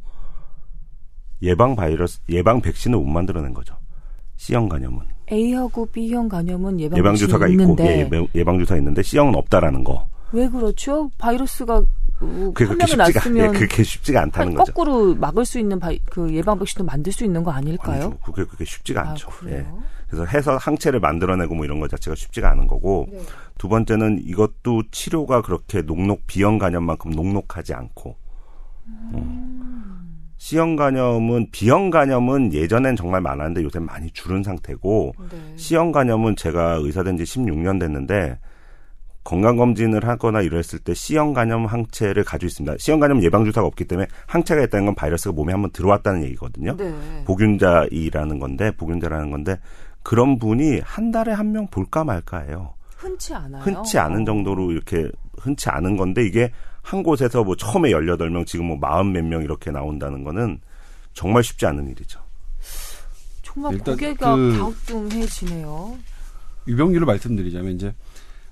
[1.41, 3.75] 예방 바이러스 예방 백신을 못 만들어낸 거죠.
[4.37, 4.99] C형 간염은
[5.31, 10.07] A하고 B형 간염은 예방, 예방 주사가 있고 있는데 예, 예방 주사 있는데 C형은 없다라는 거.
[10.31, 11.09] 왜 그렇죠?
[11.17, 11.83] 바이러스가
[12.19, 14.71] 어, 그게 한 그렇게 쉽지가 예, 그렇게 쉽지가 않다는 거죠.
[14.71, 18.03] 거꾸로 막을 수 있는 바이, 그 예방 백신도 만들 수 있는 거 아닐까요?
[18.03, 18.17] 아니죠.
[18.19, 19.29] 그게 그게 쉽지가 아, 않죠.
[19.45, 19.49] 예.
[19.49, 19.83] 그래요?
[20.07, 23.19] 그래서 해서 항체를 만들어내고 뭐 이런 것 자체가 쉽지가 않은 거고 네.
[23.57, 28.15] 두 번째는 이것도 치료가 그렇게 녹록 비형 간염만큼 녹록하지 않고
[28.85, 29.56] 음.
[30.37, 35.37] C형 간염은 비형 간염은 예전엔 정말 많았는데 요새 많이 줄은 상태고 네.
[35.55, 38.37] C형 간염은 제가 의사된 지 16년 됐는데
[39.23, 42.75] 건강검진을 하거나 이랬을 때 C형 간염 항체를 가지고 있습니다.
[42.79, 46.77] C형 간염 예방 주사가 없기 때문에 항체가 있다는 건 바이러스가 몸에 한번 들어왔다는 얘기거든요.
[46.77, 46.93] 네.
[47.25, 49.59] 복균자이라는 건데 복균자라는 건데
[50.03, 52.75] 그런 분이 한 달에 한 명 볼까 말까예요.
[52.95, 53.61] 흔치 않아요.
[53.63, 54.25] 흔치 않은 어.
[54.25, 56.51] 정도로 이렇게 흔치 않은 건데 이게
[56.87, 60.61] 한 곳에서 뭐 처음에 18명 지금 뭐40몇명 이렇게 나온다는 거는
[61.13, 62.21] 정말 쉽지 않은 일이죠.
[63.43, 65.97] 정말 고개가 그- 갸우뚱해지네요.
[66.65, 67.93] 유병률을 말씀드리자면 이제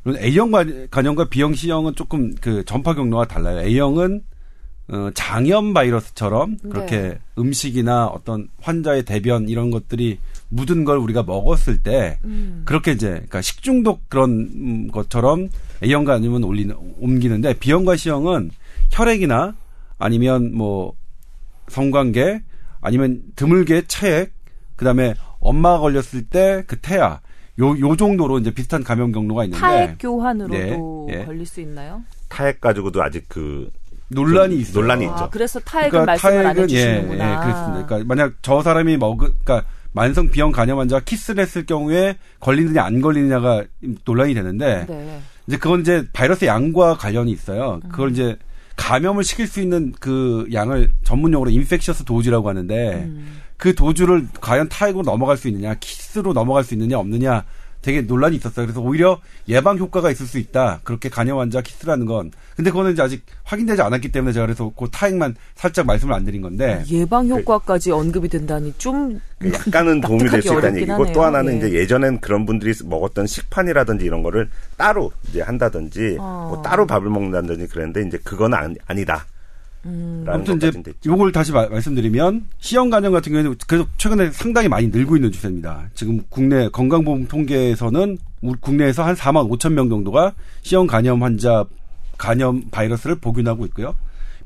[0.03, 3.59] 물론 A형 간- 간염과 B형 C형은 조금 그 전파 경로가 달라요.
[3.61, 4.23] A형은
[4.89, 7.19] 어, 장염 바이러스처럼 그렇게 네.
[7.39, 12.61] 음식이나 어떤 환자의 대변 이런 것들이 묻은 걸 우리가 먹었을 때 음.
[12.65, 15.49] 그렇게 이제 그러니까 식중독 그런 음, 것처럼
[15.83, 18.51] A형 간염은 올리는 옮기는데 B형과 C형은
[18.91, 19.55] 혈액이나
[19.97, 20.93] 아니면 뭐
[21.67, 22.41] 성관계
[22.81, 24.31] 아니면 드물게 체액
[24.75, 27.19] 그다음에 엄마가 걸렸을 때 그 태아
[27.59, 31.25] 요, 요 정도로 이제 비슷한 감염 경로가 있는데 타액 교환으로도 네, 예.
[31.25, 32.03] 걸릴 수 있나요?
[32.29, 33.69] 타액 가지고도 아직 그
[34.09, 34.81] 논란이 좀 있어요.
[34.81, 35.29] 논란이 아, 있죠.
[35.31, 37.25] 그래서 타액은 말씀을 안 타액은 해주시는구나.
[37.25, 37.85] 예, 예, 그렇습니다.
[37.85, 39.63] 그러니까 만약 저 사람이 먹은 그러니까
[39.95, 43.63] 만성 B형 간염 환자가 키스를 했을 경우에 걸리느냐 안 걸리느냐가
[44.03, 45.21] 논란이 되는데 네.
[45.47, 47.79] 이제 그건 이제 바이러스 양과 관련이 있어요.
[47.89, 48.35] 그걸 이제
[48.75, 53.37] 감염을 시킬 수 있는 그 양을 전문용어로 infectious dose라고 하는데 음.
[53.55, 57.45] 그 dose를 과연 타액으로 넘어갈 수 있느냐, 키스로 넘어갈 수 있느냐 없느냐
[57.85, 58.65] 되게 논란이 있었어요.
[58.65, 60.79] 그래서 오히려 예방 효과가 있을 수 있다.
[60.83, 62.31] 그렇게 간염 환자 키스라는 건.
[62.55, 66.41] 근데 그거는 이제 아직 확인되지 않았기 때문에 제가 그래서 그 타액만 살짝 말씀을 안 드린
[66.41, 66.83] 건데.
[66.89, 71.13] 예방 효과까지 언급이 된다니 좀 약간은 도움이 될 수 있다는 얘기고 하네요.
[71.13, 71.57] 또 하나는 예.
[71.57, 76.47] 이제 예전엔 그런 분들이 먹었던 식판이라든지 이런 거를 따로 이제 한다든지 어.
[76.53, 79.27] 뭐 따로 밥을 먹는다든지 그랬는데 이제 그건 아니, 아니다.
[79.85, 80.25] 음.
[80.27, 80.71] 아무튼 이제.
[81.05, 85.89] 요걸 다시 마- 말씀드리면 C형 간염 같은 경우에는 그래도 최근에 상당히 많이 늘고 있는 추세입니다.
[85.93, 91.65] 지금 국내 건강보험 통계에서는 우리 국내에서 한 4만 5천 명 정도가 C형 간염 환자
[92.17, 93.95] 간염 바이러스를 복균하고 있고요.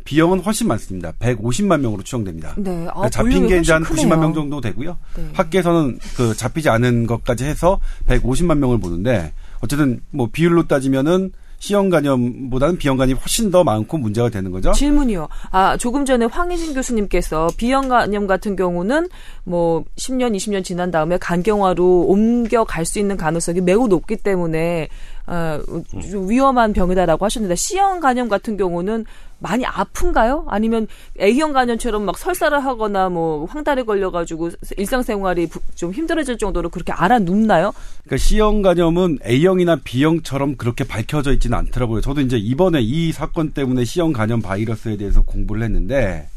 [0.06, 1.12] B형은 훨씬 많습니다.
[1.20, 2.56] 150만 명으로 추정됩니다.
[2.58, 2.72] 네.
[2.88, 4.20] 아, 그러니까 잡힌 볼륨이 게 이제 한 훨씬 90만 크네요.
[4.22, 4.98] 명 정도 되고요.
[5.16, 5.30] 네.
[5.34, 12.78] 학계에서는 그 잡히지 않은 것까지 해서 150만 명을 보는데 어쨌든 뭐 비율로 따지면은 C형 간염보다는
[12.78, 14.72] B형 간염이 훨씬 더 많고 문제가 되는 거죠.
[14.72, 15.28] 질문이요.
[15.52, 19.10] 아, 조금 전에 황희진 교수님께서 비형 간염 같은 경우는
[19.44, 24.88] 뭐 10년, 20년 지난 다음에 간경화로 옮겨갈 수 있는 가능성이 매우 높기 때문에
[25.32, 25.62] 어,
[26.10, 29.06] 좀 위험한 병이다라고 하셨는데 C형 간염 같은 경우는
[29.38, 30.46] 많이 아픈가요?
[30.50, 30.88] 아니면
[31.22, 37.20] A형 간염처럼 막 설사를 하거나 뭐 황달에 걸려가지고 일상생활이 부- 좀 힘들어질 정도로 그렇게 알아
[37.20, 37.72] 눕나요?
[38.06, 42.02] 그러니까 C형 간염은 A형이나 B형처럼 그렇게 밝혀져 있지는 않더라고요.
[42.02, 46.28] 저도 이제 이번에 이 사건 때문에 C형 간염 바이러스에 대해서 공부를 했는데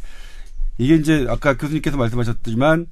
[0.77, 2.87] 이게 이제 아까 교수님께서 말씀하셨지만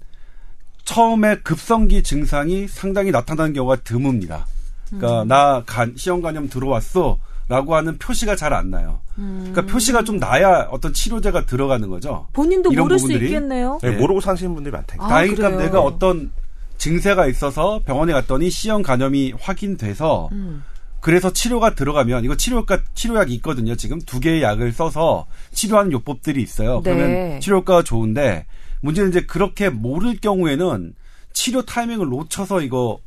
[0.84, 4.44] 처음에 급성기 증상이 상당히 나타나는 경우가 드뭅니다.
[4.90, 7.18] 그러니까 나 간, 간염 들어왔어.
[7.48, 9.00] 라고 하는 표시가 잘 안 나요.
[9.16, 12.28] 그러니까 표시가 좀 나야 어떤 치료제가 들어가는 거죠.
[12.32, 13.26] 본인도 이런 모를 수 부분들이?
[13.30, 13.80] 있겠네요.
[13.82, 13.96] 네, 네.
[13.96, 15.04] 모르고 사시는 분들이 많다니까.
[15.04, 15.62] 아, 다행이니까 그래요?
[15.64, 16.30] 내가 어떤
[16.78, 20.62] 증세가 있어서 병원에 갔더니 C형 간염이 확인돼서 음.
[21.00, 23.74] 그래서 치료가 들어가면 이거 치료가 치료약이 있거든요.
[23.74, 26.80] 지금 두 개의 약을 써서 치료하는 요법들이 있어요.
[26.84, 26.94] 네.
[26.94, 28.46] 그러면 치료 효과가 좋은데
[28.80, 30.94] 문제는 이제 그렇게 모를 경우에는
[31.32, 33.00] 치료 타이밍을 놓쳐서 이거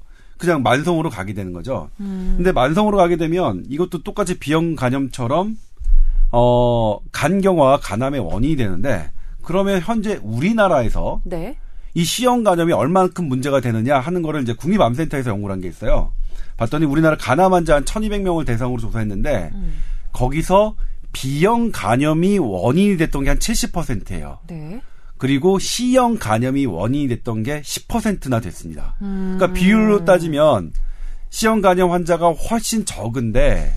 [0.47, 1.89] 그냥 만성으로 가게 되는 거죠.
[1.99, 2.34] 음.
[2.38, 5.58] 근데 만성으로 가게 되면 이것도 똑같이 비형 간염처럼
[6.32, 9.12] 어 간경화와 간암의 원인이 되는데
[9.43, 11.58] 그러면 현재 우리나라에서 네.
[11.93, 16.12] 이 C형 간염이 얼만큼 문제가 되느냐 하는 거를 이제 국립암센터에서 연구를 한 게 있어요.
[16.58, 19.73] 봤더니 우리나라 간암 환자 한 1200명을 대상으로 조사했는데 음.
[20.12, 20.75] 거기서
[21.12, 24.39] B형 간염이 원인이 됐던 게 한 70%예요.
[24.47, 24.82] 네.
[25.23, 28.95] 그리고 C형 간염이 원인이 됐던 게 10%나 됐습니다.
[29.01, 29.36] 음.
[29.38, 30.73] 그러니까 비율로 따지면
[31.29, 33.73] C형 간염 환자가 훨씬 적은데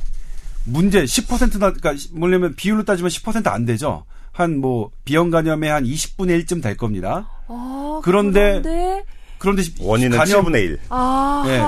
[0.65, 4.03] 문제 10%나 그러니까 뭐냐면 비율로 따지면 10%안 되죠.
[4.33, 7.29] 한뭐 B형 간염의 한 20분의 1쯤 될 겁니다.
[7.47, 9.05] 아, 그런데 그런데
[9.39, 10.79] 그런데 원인은 간염- 7분의 1.
[10.89, 11.59] 아, 예,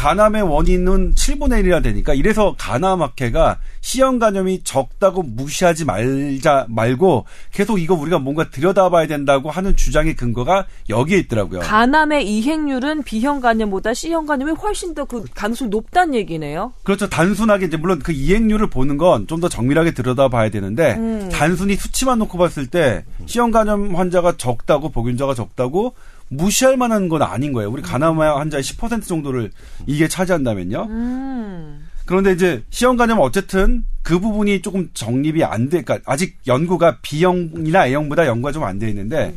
[0.00, 7.94] 간암의 원인은 7분의 1이라 되니까 이래서 간암학회가 C형 간염이 적다고 무시하지 말자 말고 계속 이거
[7.94, 11.60] 우리가 뭔가 들여다봐야 된다고 하는 주장의 근거가 여기에 있더라고요.
[11.60, 16.72] 간암의 이행률은 B형 간염보다 C형 간염이 훨씬 더 그 가능성이 높다는 얘기네요.
[16.82, 17.08] 그렇죠.
[17.08, 21.28] 단순하게 이제 물론 그 이행률을 보는 건 좀 더 정밀하게 들여다봐야 되는데 음.
[21.32, 25.94] 단순히 수치만 놓고 봤을 때 C형 간염 환자가 적다고 복균자가 적다고
[26.28, 27.70] 무시할 만한 건 아닌 거예요.
[27.70, 29.50] 우리 간암 환자의 10% 정도를
[29.86, 30.86] 이게 차지한다면요.
[30.90, 31.86] 음.
[32.04, 37.86] 그런데 이제 C형 간염은 어쨌든 그 부분이 조금 정립이 안 돼, 그러니까 아직 연구가 B형이나
[37.86, 39.34] A형보다 연구가 좀 안 돼 있는데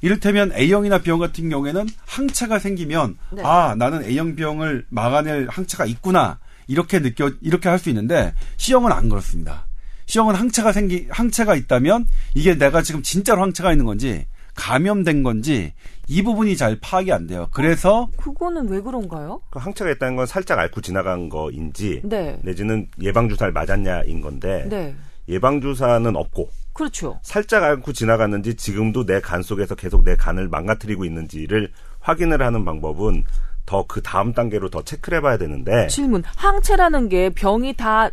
[0.00, 3.42] 이를테면 A형이나 B형 같은 경우에는 항체가 생기면 네.
[3.44, 9.10] 아 나는 A형 B형을 막아낼 항체가 있구나 이렇게 느껴 이렇게 할 수 있는데 C형은 안
[9.10, 9.66] 그렇습니다.
[10.06, 14.26] C형은 항체가 생기 항체가 있다면 이게 내가 지금 진짜로 항체가 있는 건지
[14.60, 15.72] 감염된 건지
[16.06, 17.48] 이 부분이 잘 파악이 안 돼요.
[17.50, 19.40] 그래서 그거는 왜 그런가요?
[19.50, 22.38] 그 항체가 있다는 건 살짝 앓고 지나간 거인지 네.
[22.42, 24.94] 내지는 예방 주사를 맞았냐인 건데 네.
[25.28, 27.18] 예방 주사는 없고 그렇죠.
[27.22, 31.70] 살짝 앓고 지나갔는지 지금도 내 간 속에서 계속 내 간을 망가뜨리고 있는지를
[32.00, 33.24] 확인을 하는 방법은
[33.66, 36.22] 더 그 다음 단계로 더 체크를 해봐야 되는데 질문.
[36.36, 38.10] 항체라는 게 병이 다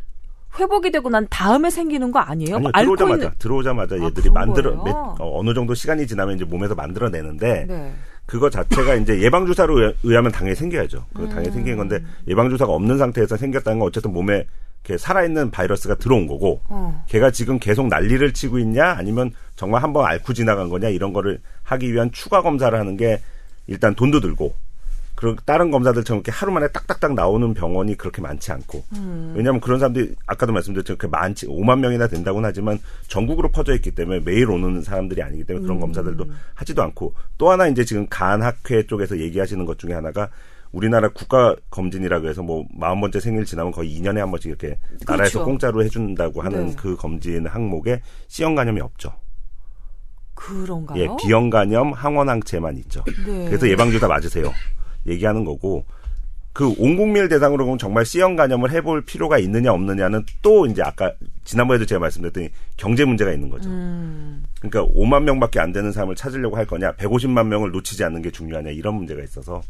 [0.60, 2.56] 회복이 되고 난 다음에 생기는 거 아니에요?
[2.58, 4.84] 아니요 들어오자마자 있는- 들어오자마자 아, 얘들이 그런 만들어?
[4.84, 7.93] 몇- 어, 어느 정도 시간이 지나면 이제 몸에서 만들어내는데 네.
[8.26, 11.06] 그거 자체가 이제 예방 주사로 의- 의하면 당연히 생겨야죠.
[11.13, 11.30] 그 음.
[11.30, 14.46] 당연히 생기는 건데 예방 주사가 없는 상태에서 생겼다는 건 어쨌든 몸에
[14.84, 17.04] 이렇게 살아있는 바이러스가 들어온 거고 어.
[17.08, 21.91] 걔가 지금 계속 난리를 치고 있냐 아니면 정말 한번 앓고 지나간 거냐 이런 거를 하기
[21.93, 23.20] 위한 추가 검사를 하는 게
[23.67, 24.54] 일단 돈도 들고
[25.17, 28.84] 그리고 다른 검사들처럼 이렇게 하루 만에 딱딱딱 나오는 병원이 그렇게 많지 않고
[29.34, 32.77] 왜냐하면 그런 사람들이 아까도 말씀드렸지만 그 많지 5만 명이나 된다고는 하지만
[33.08, 37.67] 전국으로 퍼져 있기 때문에 매일 오는 사람들이 아니기 때문에 그런 검사들도 하지도 않고 또 하나
[37.67, 40.30] 이제 지금 간학회 쪽에서 얘기하시는 것 중에 하나가
[40.71, 44.77] 우리나라 국가 검진이라고 해서 뭐 마흔 번째 생일 지나면 거의 2년에 한 번씩 이렇게
[45.08, 45.45] 나라에서 그렇죠.
[45.45, 46.75] 공짜로 해준다고 하는 네.
[46.77, 49.13] 그 검진 항목에 C형 간염이 없죠.
[50.36, 51.01] 그런가요?
[51.01, 53.03] 예, B형 간염 항원 항체만 있죠.
[53.25, 53.45] 네.
[53.45, 54.53] 그래서 예방주사 맞으세요.
[55.08, 55.86] 얘기하는 거고
[56.54, 61.12] 그 온 국민을 대상으로 보면 정말 C형 간염을 해볼 필요가 있느냐 없느냐는 또 이제 아까
[61.43, 63.70] 지난번에도 제가 말씀드렸더니 경제 문제가 있는 거죠.
[63.70, 64.43] 음.
[64.60, 68.72] 그러니까 5만 명밖에 안 되는 사람을 찾으려고 할 거냐, 150만 명을 놓치지 않는 게 중요하냐
[68.72, 69.62] 이런 문제가 있어서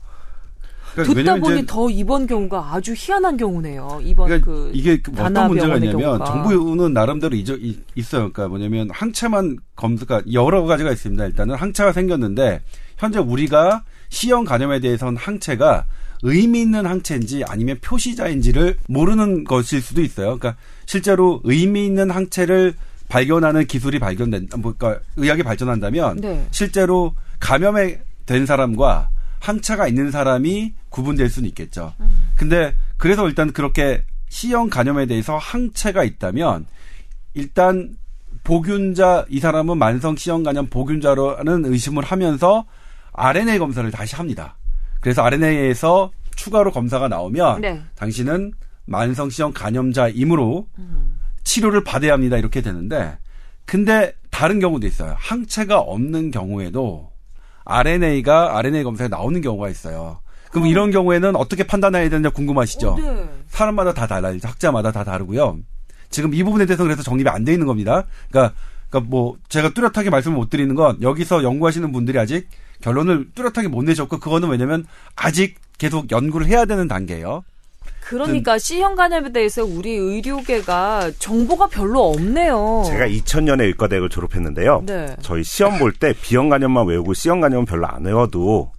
[0.93, 3.99] 그러니까 듣다 보니 이제 더 이번 경우가 아주 희한한 경우네요.
[4.03, 6.25] 이번 그러니까 그 이게 그 어떤 문제가 있냐면 경우가.
[6.25, 8.31] 정부는 나름대로 이저, 이- 있어요.
[8.31, 11.25] 그러니까 뭐냐면 항체만 검사가 여러 가지가 있습니다.
[11.25, 12.61] 일단은 항체가 생겼는데
[12.97, 15.85] 현재 우리가 C형 간염에 대해서는 항체가
[16.23, 20.37] 의미 있는 항체인지 아니면 표시자인지를 모르는 것일 수도 있어요.
[20.37, 22.73] 그러니까 실제로 의미 있는 항체를
[23.09, 26.45] 발견하는 기술이 발견된, 뭐, 그러니까 의학이 발전한다면 네.
[26.51, 31.93] 실제로 감염에 된 사람과 항체가 있는 사람이 구분될 수는 있겠죠.
[32.35, 36.65] 근데 그래서 일단 그렇게 C형 간염에 대해서 항체가 있다면
[37.33, 37.95] 일단
[38.43, 42.65] 보균자 이 사람은 만성 C형 간염 보균자라는 의심을 하면서
[43.17, 44.55] RNA 검사를 다시 합니다.
[45.01, 47.81] 그래서 RNA에서 추가로 검사가 나오면 네.
[47.95, 48.53] 당신은
[48.85, 50.67] 만성 C형 간염자이므로
[51.43, 52.37] 치료를 받아야 합니다.
[52.37, 53.17] 이렇게 되는데
[53.65, 55.15] 근데 다른 경우도 있어요.
[55.17, 57.11] 항체가 없는 경우에도
[57.65, 60.21] RNA가 RNA 검사에 나오는 경우가 있어요.
[60.51, 62.91] 그럼 이런 경우에는 어떻게 판단해야 되는지 궁금하시죠?
[62.91, 63.29] 어, 네.
[63.47, 64.37] 사람마다 다 달라요.
[64.41, 65.57] 학자마다 다 다르고요.
[66.09, 68.05] 지금 이 부분에 대해서 그래서 정립이 안 돼 있는 겁니다.
[68.29, 68.55] 그러니까,
[68.89, 72.47] 그러니까 뭐 제가 뚜렷하게 말씀을 못 드리는 건 여기서 연구하시는 분들이 아직
[72.81, 74.85] 결론을 뚜렷하게 못 내셨고 그거는 왜냐면
[75.15, 77.43] 아직 계속 연구를 해야 되는 단계예요.
[78.01, 82.83] 그러니까 C형 간염에 대해서 우리 의료계가 정보가 별로 없네요.
[82.87, 84.83] 제가 2000년에 의과대학을 졸업했는데요.
[84.85, 85.15] 네.
[85.21, 88.71] 저희 시험 볼 때 B형 간염만 외우고 C형 간염은 별로 안 외워도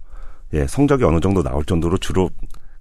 [0.53, 2.31] 예, 성적이 어느 정도 나올 정도로 주로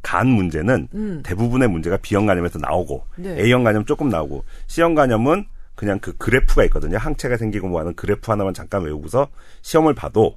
[0.01, 1.23] 간 문제는 음.
[1.23, 3.39] 대부분의 문제가 B형 간염에서 나오고 네.
[3.43, 6.97] A형 간염 조금 나오고 C형 간염은 그냥 그 그래프가 있거든요.
[6.97, 9.29] 항체가 생기고 뭐 하는 그래프 하나만 잠깐 외우고서
[9.61, 10.37] 시험을 봐도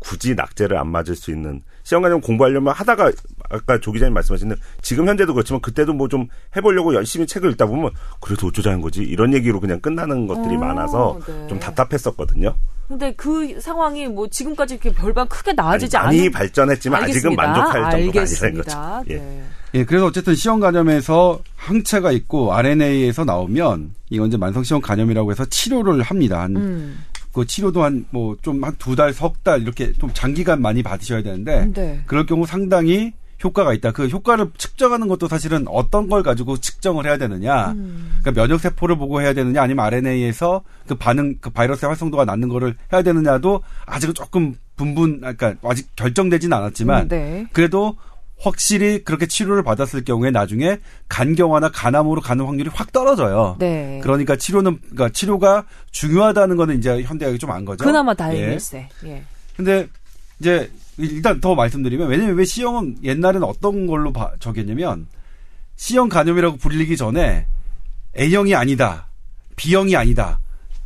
[0.00, 3.10] 굳이 낙제를 안 맞을 수 있는 시험 간염 공부하려면 하다가
[3.48, 7.90] 아까 조 기자님 말씀하신 지금 현재도 그렇지만 그때도 뭐 좀 해보려고 열심히 책을 읽다 보면
[8.20, 11.46] 그래도 어쩌자는 거지 이런 얘기로 그냥 끝나는 것들이 어, 많아서 네.
[11.48, 12.54] 좀 답답했었거든요.
[12.88, 17.42] 근데 그 상황이 뭐 지금까지 이렇게 별반 크게 나아지지 많이 않은 발전했지만 아직은 알겠습니다.
[17.42, 18.54] 만족할 정도가 아니라는.
[18.54, 19.02] 거죠.
[19.10, 19.14] 예.
[19.16, 19.44] 네.
[19.74, 25.44] 예, 그래서 어쨌든 C형 간염에서 항체가 있고 RNA에서 나오면 이건 이제 만성 C형 간염이라고 해서
[25.44, 26.40] 치료를 합니다.
[26.40, 26.98] 한 음.
[27.32, 31.22] 그 치료도 한 뭐 좀 한 두 달, 석 달 이렇게 좀 장기간 많이 받으셔야
[31.22, 32.02] 되는데 네.
[32.06, 33.12] 그럴 경우 상당히
[33.42, 33.92] 효과가 있다.
[33.92, 37.70] 그 효과를 측정하는 것도 사실은 어떤 걸 가지고 측정을 해야 되느냐.
[37.72, 38.18] 음.
[38.20, 42.76] 그러니까 면역 세포를 보고 해야 되느냐 아니면 RNA에서 그 반응 그 바이러스의 활성도가 낮는 거를
[42.92, 47.46] 해야 되느냐도 아직은 조금 분분 그러니까 아직 결정되지는 않았지만 네.
[47.52, 47.96] 그래도
[48.40, 53.56] 확실히 그렇게 치료를 받았을 경우에 나중에 간경화나 간암으로 가는 확률이 확 떨어져요.
[53.58, 54.00] 네.
[54.02, 57.84] 그러니까 치료는 그러니까 치료가 중요하다는 거는 이제 현대학이 좀 안 거죠.
[57.84, 58.16] 그나마 예.
[58.16, 58.88] 다행일세.
[59.06, 59.22] 예.
[59.56, 59.88] 근데
[60.38, 65.06] 이제 일단 더 말씀드리면 왜냐면 왜 C형은 옛날에는 어떤 걸로 봐, 저기했냐면
[65.76, 67.46] C형 간염이라고 불리기 전에
[68.18, 69.08] A형이 아니다.
[69.56, 70.38] B형이 아니다.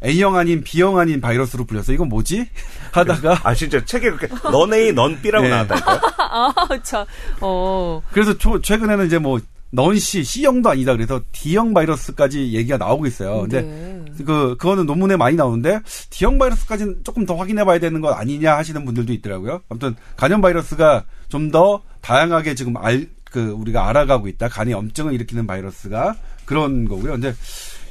[0.05, 1.93] A형 아닌 B형 아닌 바이러스로 불렸어.
[1.93, 2.47] 이건 뭐지?
[2.93, 5.51] 하다가 아 진짜 책에 그렇게 넌 A 넌 B라고 예.
[5.51, 6.01] 나왔다니까요.
[6.19, 7.05] 아, 참.
[7.41, 8.03] 어.
[8.13, 9.41] 그래서 초- 최근에는 이제 뭐
[9.71, 10.93] 넌C C형도 아니다.
[10.93, 13.41] 그래서 D형 바이러스까지 얘기가 나오고 있어요.
[13.41, 14.05] 근데 네.
[14.19, 18.85] 그 그거는 논문에 많이 나오는데 D형 바이러스까지는 조금 더 확인해 봐야 되는 것 아니냐 하시는
[18.85, 19.63] 분들도 있더라고요.
[19.69, 24.49] 아무튼 간염 바이러스가 좀 더 다양하게 지금 알 그 우리가 알아가고 있다.
[24.49, 26.15] 간의 염증을 일으키는 바이러스가
[26.45, 27.11] 그런 거고요.
[27.15, 27.35] 근데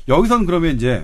[0.08, 1.04] 여기서는 그러면 이제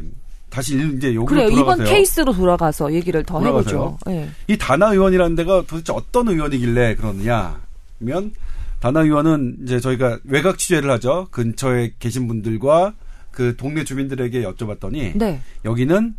[0.49, 1.47] 다시 일- 이제 여기로 그래요.
[1.49, 1.87] 이번 돌아가세요.
[1.87, 3.97] 케이스로 돌아가서 얘기를 더 돌아가세요.
[4.05, 4.11] 해보죠.
[4.11, 4.29] 예.
[4.47, 7.61] 이 다나 의원이라는 데가 도대체 어떤 의원이길래 그러느냐?
[7.99, 8.31] 면
[8.79, 11.27] 다나 의원은 이제 저희가 외곽 취재를 하죠.
[11.31, 12.93] 근처에 계신 분들과
[13.31, 15.41] 그 동네 주민들에게 여쭤봤더니 네.
[15.65, 16.15] 여기는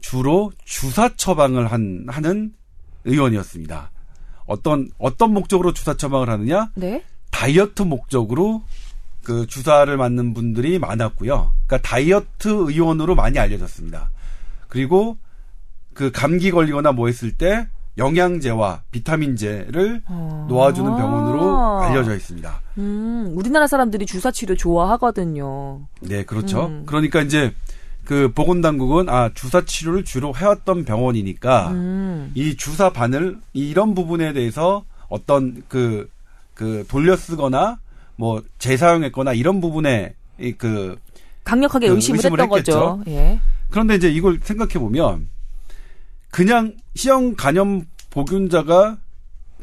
[0.00, 2.52] 주로 주사 처방을 한 하는
[3.04, 3.90] 의원이었습니다.
[4.46, 6.70] 어떤 어떤 목적으로 주사 처방을 하느냐?
[6.74, 7.02] 네.
[7.30, 8.62] 다이어트 목적으로
[9.28, 11.52] 그 주사를 맞는 분들이 많았고요.
[11.66, 14.08] 그러니까 다이어트 의원으로 많이 알려졌습니다.
[14.68, 15.18] 그리고
[15.92, 20.46] 그 감기 걸리거나 뭐 했을 때 영양제와 비타민제를 어.
[20.48, 22.62] 놓아주는 병원으로 알려져 있습니다.
[22.78, 25.86] 음, 우리나라 사람들이 주사 치료 좋아하거든요.
[26.00, 26.68] 네, 그렇죠.
[26.68, 26.84] 음.
[26.86, 27.52] 그러니까 이제
[28.06, 32.32] 그 보건당국은 아 주사 치료를 주로 해왔던 병원이니까 음.
[32.34, 36.08] 이 주사 바늘 이런 부분에 대해서 어떤 그,
[36.54, 37.78] 그 돌려쓰거나
[38.18, 40.98] 뭐 재사용했거나 이런 부분에 이그
[41.44, 42.72] 강력하게 그 의심을, 의심을 했던 거죠.
[42.72, 43.02] 했겠죠.
[43.08, 43.40] 예.
[43.70, 45.28] 그런데 이제 이걸 생각해 보면
[46.30, 48.98] 그냥 C형 간염 보균자가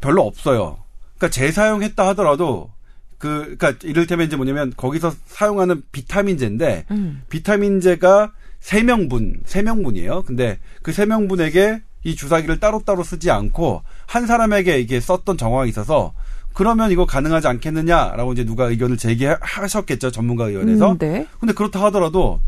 [0.01, 0.79] 별로 없어요.
[1.17, 2.71] 그러니까 재사용했다 하더라도
[3.17, 7.23] 그 그러니까 이를테면 이제 뭐냐면 거기서 사용하는 비타민제인데 음.
[7.29, 10.23] 비타민제가 세명분, 세명분이에요.
[10.23, 16.13] 근데 그 세명분에게 이 주사기를 따로따로 쓰지 않고 한 사람에게 이게 썼던 정황이 있어서
[16.55, 20.09] 그러면 이거 가능하지 않겠느냐라고 이제 누가 의견을 제기하셨겠죠.
[20.09, 20.93] 전문가 의원에서.
[20.93, 21.27] 음, 네.
[21.39, 22.39] 근데 그렇다 하더라도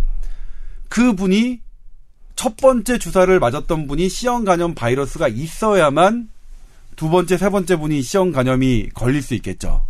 [0.87, 1.59] 그 분이
[2.35, 6.29] 첫 번째 주사를 맞았던 분이 C형 간염 바이러스가 있어야만
[6.95, 9.83] 두 번째, 세 번째 분이 C형 간염이 걸릴 수 있겠죠.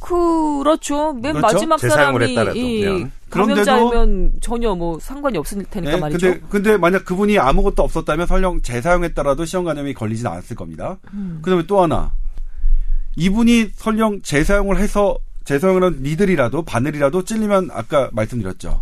[0.00, 1.12] 그렇죠.
[1.12, 1.40] 맨 그렇죠?
[1.40, 3.06] 마지막 재사용을 사람이 했다라도 이.
[3.28, 6.26] 감염자면 전혀 뭐 상관이 없을 테니까 네, 말이죠.
[6.26, 10.96] 근데 근데 만약 그분이 아무것도 없었다면 설령 재사용했더라도 C형 간염이 걸리진 않았을 겁니다.
[11.12, 11.40] 음.
[11.42, 12.12] 그다음에 또 하나
[13.22, 18.80] 이분이 설령 재사용을 해서 재사용을 한 니들이라도 바늘이라도 찔리면 아까 말씀드렸죠.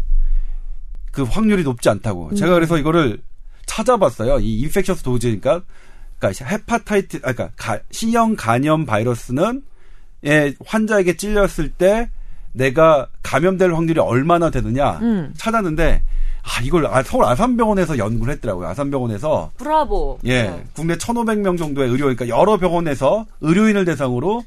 [1.10, 2.34] 그 확률이 높지 않다고.
[2.34, 3.18] 제가 그래서 이거를
[3.64, 4.38] 찾아봤어요.
[4.40, 5.62] 이 infectious dose니까
[6.18, 9.62] 그러니까 hepatitis 아 그러니까 가- C형 간염 바이러스는
[10.26, 12.10] 에 환자에게 찔렸을 때
[12.52, 15.32] 내가 감염될 확률이 얼마나 되느냐 음.
[15.36, 16.02] 찾았는데
[16.46, 18.68] 아 이걸 아, 서울 아산병원에서 연구를 했더라고요.
[18.68, 20.20] 아산병원에서 브라보.
[20.24, 20.64] 예, 네.
[20.74, 24.44] 국내 1,500명 정도의 의료, 그러니까 여러 병원에서 의료인을 대상으로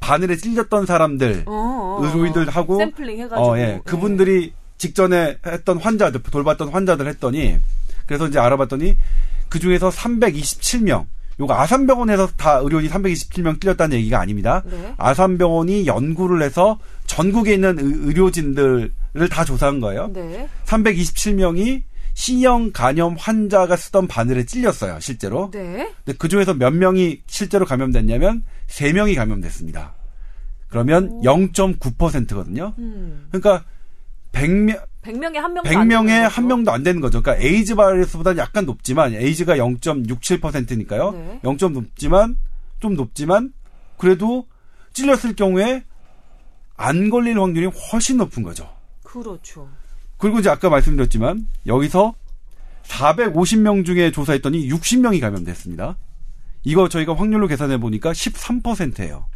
[0.00, 2.04] 바늘에 찔렸던 사람들, 어, 어, 어.
[2.04, 3.50] 의료인들하고, 샘플링 해가지고.
[3.50, 7.58] 어, 예, 그분들이 직전에 했던 환자들, 돌봤던 환자들 했더니,
[8.06, 8.96] 그래서 이제 알아봤더니,
[9.48, 11.04] 그 중에서 327명,
[11.40, 14.62] 요거 아산병원에서 다 의료인이 327명 찔렸다는 얘기가 아닙니다.
[14.66, 14.94] 네.
[14.98, 18.90] 아산병원이 연구를 해서 전국에 있는 의- 의료진들을
[19.30, 20.10] 다 조사한 거예요.
[20.12, 20.48] 네.
[20.66, 21.82] 327명이
[22.14, 25.50] C형 간염 환자가 쓰던 바늘에 찔렸어요, 실제로.
[25.50, 25.90] 네.
[26.04, 29.94] 근데 그 중에서 몇 명이 실제로 감염됐냐면 3명이 감염됐습니다.
[30.68, 32.74] 그러면 0.9%거든요.
[32.78, 33.26] 음.
[33.30, 33.64] 그러니까
[34.32, 37.22] 100명, 100명에 한 명도 100명에 안한 명도 안 되는 거죠.
[37.22, 41.10] 그러니까 에이즈 바이러스보다는 약간 높지만 에이즈가 0.67%니까요.
[41.12, 41.40] 네.
[41.44, 41.56] 0.
[41.72, 42.36] 높지만
[42.80, 43.52] 좀 높지만
[43.98, 44.46] 그래도
[44.92, 45.84] 찔렸을 경우에
[46.76, 48.68] 안 걸릴 확률이 훨씬 높은 거죠.
[49.02, 49.68] 그렇죠.
[50.18, 52.14] 그리고 이제 아까 말씀드렸지만 여기서
[52.84, 55.96] 450명 중에 조사했더니 60명이 감염됐습니다.
[56.64, 59.26] 이거 저희가 확률로 계산해 보니까 13%예요.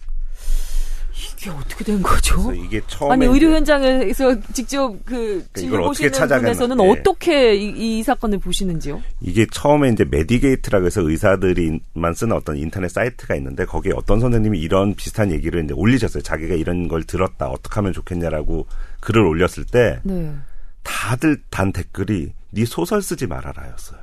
[1.16, 2.52] 이게 어떻게 된 거죠?
[2.52, 6.90] 이게 처음에 아니 의료 현장에서 직접 그 이걸 진료 어떻게 보시는 분에서는 예.
[6.90, 9.02] 어떻게 이, 이 사건을 보시는지요?
[9.22, 14.94] 이게 처음에 이제 메디게이트라고 해서 의사들이만 쓰는 어떤 인터넷 사이트가 있는데 거기에 어떤 선생님이 이런
[14.94, 16.22] 비슷한 얘기를 이제 올리셨어요.
[16.22, 17.48] 자기가 이런 걸 들었다.
[17.48, 18.66] 어떻게 하면 좋겠냐라고
[19.00, 20.34] 글을 올렸을 때 네.
[20.82, 24.00] 다들 단 댓글이 네 소설 쓰지 말아라였어요.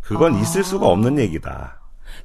[0.00, 0.40] 그건 아.
[0.40, 1.81] 있을 수가 없는 얘기다.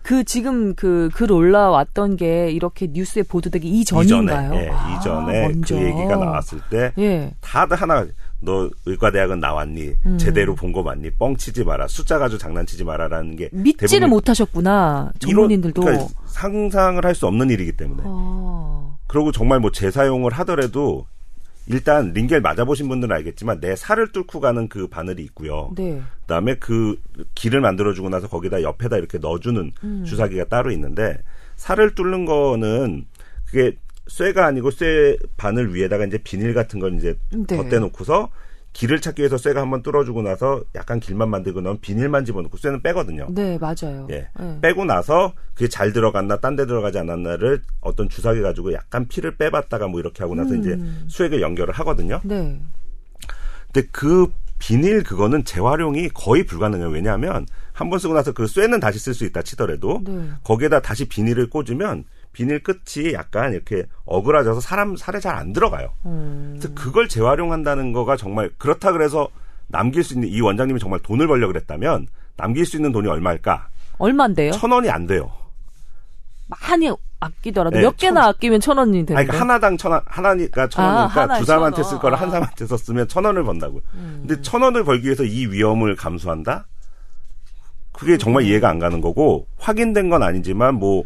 [0.07, 4.53] 그 지금 그 글 올라왔던 게 이렇게 뉴스에 보도되기 이전인가요?
[4.53, 5.75] 이전에, 예, 아, 이전에 먼저.
[5.75, 7.33] 그 얘기가 나왔을 때 예.
[7.41, 8.05] 다들 하나
[8.39, 9.91] 너 의과대학은 나왔니?
[10.05, 10.17] 음.
[10.17, 11.09] 제대로 본 거 맞니?
[11.11, 11.87] 뻥치지 마라.
[11.89, 15.81] 숫자 가지고 장난치지 마라라는 게 믿지를 못하셨구나 전문인들도.
[15.81, 18.03] 그러니까 상상을 할 수 없는 일이기 때문에.
[18.05, 21.05] 아, 그리고 정말 뭐 재사용을 하더라도
[21.69, 25.71] 일단 링겔 맞아보신 분들은 알겠지만 내 살을 뚫고 가는 그 바늘이 있고요.
[25.75, 26.01] 네.
[26.21, 26.99] 그다음에 그
[27.35, 30.03] 기를 만들어주고 나서 거기다 옆에다 이렇게 넣어주는 음.
[30.05, 31.19] 주사기가 따로 있는데
[31.57, 33.05] 살을 뚫는 거는
[33.45, 37.57] 그게 쇠가 아니고 쇠 바늘 위에다가 이제 비닐 같은 걸 이제 네.
[37.57, 38.29] 덧대놓고서
[38.77, 43.25] 길을 찾기 위해서 쇠가 한번 뚫어주고 나서 약간 길만 만들고 나면 비닐만 집어넣고 쇠는 빼거든요.
[43.31, 44.07] 네, 맞아요.
[44.11, 44.27] 예.
[44.39, 44.59] 네.
[44.61, 49.87] 빼고 나서 그게 잘 들어갔나 딴 데 들어가지 않았나를 어떤 주사기 가지고 약간 피를 빼봤다가
[49.87, 50.59] 뭐 이렇게 하고 나서 음.
[50.59, 52.21] 이제 수액을 연결을 하거든요.
[52.23, 52.61] 네.
[53.73, 54.27] 근데 그
[54.59, 56.89] 비닐 그거는 재활용이 거의 불가능해요.
[56.89, 60.29] 왜냐하면 한 번 쓰고 나서 그 쇠는 다시 쓸 수 있다 치더라도 네.
[60.43, 62.03] 거기에다 다시 비닐을 꽂으면
[62.37, 65.89] 비닐 끝이 약간 이렇게 어그라져서 사람 살에 잘 안 들어가요.
[66.05, 66.55] 음.
[66.59, 69.27] 그래서 그걸 재활용한다는 거가 정말 그렇다 그래서
[69.65, 73.69] 남길 수 있는 이 원장님이 정말 돈을 벌려 그랬다면 남길 수 있는 돈이 얼마일까?
[73.97, 74.51] 얼마인데요?
[74.51, 75.31] 천 원이 안 돼요.
[76.47, 79.23] 많이 아끼더라도 네, 몇 개나 아끼면 천 원이 되는?
[79.23, 81.89] 그러니까 하나당 천 원, 하나니까 천 아, 원이니까 하나에 두 사람한테 천 원.
[81.89, 82.21] 쓸 거를 아.
[82.21, 83.81] 한 사람한테 썼으면 천 원을 번다고요.
[83.91, 86.67] 근데 천 원을 벌기 위해서 이 위험을 감수한다?
[87.93, 88.47] 그게 정말 음.
[88.47, 91.03] 이해가 안 가는 거고, 확인된 건 아니지만, 뭐,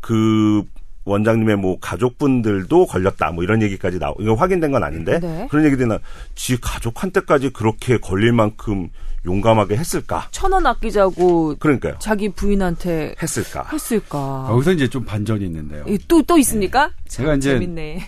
[0.00, 0.62] 그,
[1.04, 5.46] 원장님의 뭐, 가족분들도 걸렸다, 뭐, 이런 얘기까지 나오, 이거 확인된 건 아닌데, 네.
[5.50, 5.98] 그런 얘기들이 나,
[6.34, 8.90] 지 가족한테까지 그렇게 걸릴 만큼
[9.24, 10.28] 용감하게 했을까?
[10.30, 11.96] 천 원 아끼자고 그러니까요.
[11.98, 13.68] 자기 부인한테 했을까?
[13.72, 14.48] 했을까?
[14.50, 15.84] 여기서 이제 좀 반전이 있는데요.
[16.06, 16.90] 또또 있습니까?
[17.08, 18.00] 제가 참 이제 재밌네.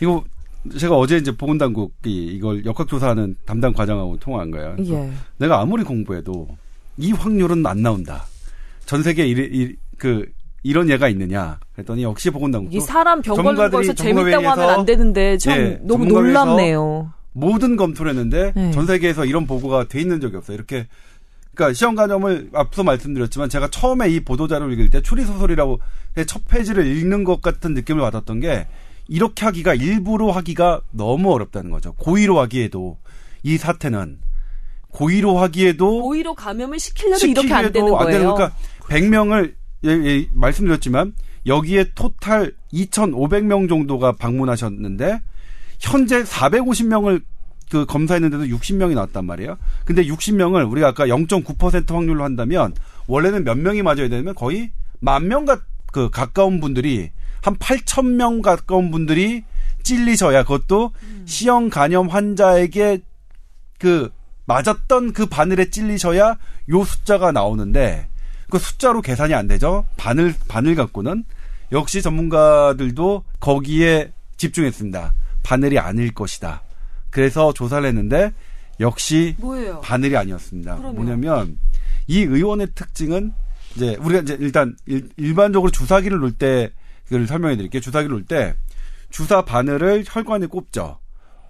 [0.00, 0.24] 이거
[0.78, 4.76] 제가 어제 이제 보건당국이 이걸 역학조사하는 담당 과장하고 통화한 거예요.
[4.86, 5.12] 예.
[5.38, 6.48] 내가 아무리 공부해도
[6.96, 8.24] 이 확률은 안 나온다.
[8.86, 10.24] 전 세계에 이, 이, 그
[10.64, 11.60] 이런 예가 있느냐?
[11.74, 16.06] 그랬더니 역시 보건당국 이 사람 병 전문가들이 거에서 재밌다고 하면 안 되는데 참 예, 너무
[16.06, 17.12] 놀랍네요.
[17.32, 18.70] 모든 검토를 했는데 네.
[18.72, 20.54] 전 세계에서 이런 보고가 돼 있는 적이 없어요.
[20.56, 20.88] 이렇게
[21.54, 25.80] 그러니까 시험 관점을 앞서 말씀드렸지만 제가 처음에 이 보도 자료를 읽을 때 추리 소설이라고
[26.26, 28.66] 첫 페이지를 읽는 것 같은 느낌을 받았던 게
[29.06, 31.92] 이렇게 하기가 일부러 하기가 너무 어렵다는 거죠.
[31.94, 32.98] 고의로 하기에도
[33.42, 34.18] 이 사태는
[34.88, 38.18] 고의로 하기에도 고의로 감염을 시키려도 이렇게 안 되는 시키기에도 안 거예요.
[38.18, 38.56] 되는 그러니까
[38.88, 39.54] 100명을
[39.84, 41.14] 예, 예, 말씀드렸지만
[41.46, 45.20] 여기에 토탈 2,500명 정도가 방문하셨는데
[45.78, 47.22] 현재 450명을
[47.70, 49.56] 그 검사했는데도 60명이 나왔단 말이에요.
[49.84, 52.74] 근데 60명을 우리가 아까 0.9% 확률로 한다면
[53.06, 54.70] 원래는 몇 명이 맞아야 되면 거의
[55.00, 55.44] 만 명
[55.94, 59.44] 그 가까운 분들이 한 8천 명 가까운 분들이
[59.84, 60.90] 찔리셔야 그것도
[61.24, 63.02] 시형 간염 환자에게
[63.78, 64.10] 그
[64.46, 66.36] 맞았던 그 바늘에 찔리셔야
[66.70, 68.08] 요 숫자가 나오는데
[68.50, 69.84] 그 숫자로 계산이 안 되죠.
[69.96, 71.24] 바늘 바늘 갖고는
[71.72, 75.14] 역시 전문가들도 거기에 집중했습니다.
[75.42, 76.62] 바늘이 아닐 것이다.
[77.10, 78.32] 그래서 조사를 했는데
[78.80, 79.80] 역시 뭐예요?
[79.80, 80.76] 바늘이 아니었습니다.
[80.76, 80.94] 그러면?
[80.96, 81.58] 뭐냐면
[82.06, 83.32] 이 의원의 특징은
[83.74, 86.70] 이제 우리가 이제 일단 일, 반적으로 주사기를 놓을 때
[87.04, 87.80] 그걸 설명해 드릴게요.
[87.80, 88.54] 주사기를 놓을 때
[89.10, 90.98] 주사 바늘을 혈관에 꼽죠.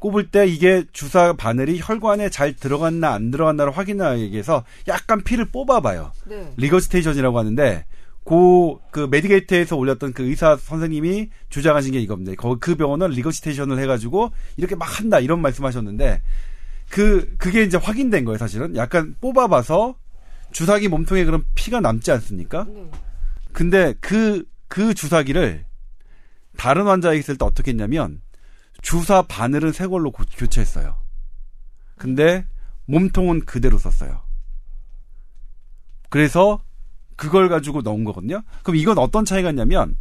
[0.00, 6.12] 꼽을 때 이게 주사 바늘이 혈관에 잘 들어갔나 안 들어갔나를 확인하기 위해서 약간 피를 뽑아봐요.
[6.26, 6.52] 네.
[6.56, 7.84] regurgitation이라고 하는데
[8.24, 12.32] 고 그 메디게이트에서 올렸던 그 의사 선생님이 주장하신 게 이겁니다.
[12.38, 16.22] 거기 그 병원은 리거 스테이션을 해가지고 이렇게 막 한다 이런 말씀하셨는데
[16.90, 18.38] 그 그게 이제 확인된 거예요.
[18.38, 19.96] 사실은 약간 뽑아봐서
[20.52, 22.66] 주사기 몸통에 그런 피가 남지 않습니까?
[22.72, 22.88] 네.
[23.52, 25.64] 근데 그그 주사기를
[26.56, 28.20] 다른 환자에게 있을 때 어떻게 했냐면
[28.84, 30.94] 주사 바늘은 새 걸로 고- 교체했어요.
[31.96, 32.44] 근데
[32.84, 34.20] 몸통은 그대로 썼어요.
[36.10, 36.62] 그래서
[37.16, 38.42] 그걸 가지고 넣은 거거든요.
[38.62, 39.96] 그럼 이건 어떤 차이가 있냐면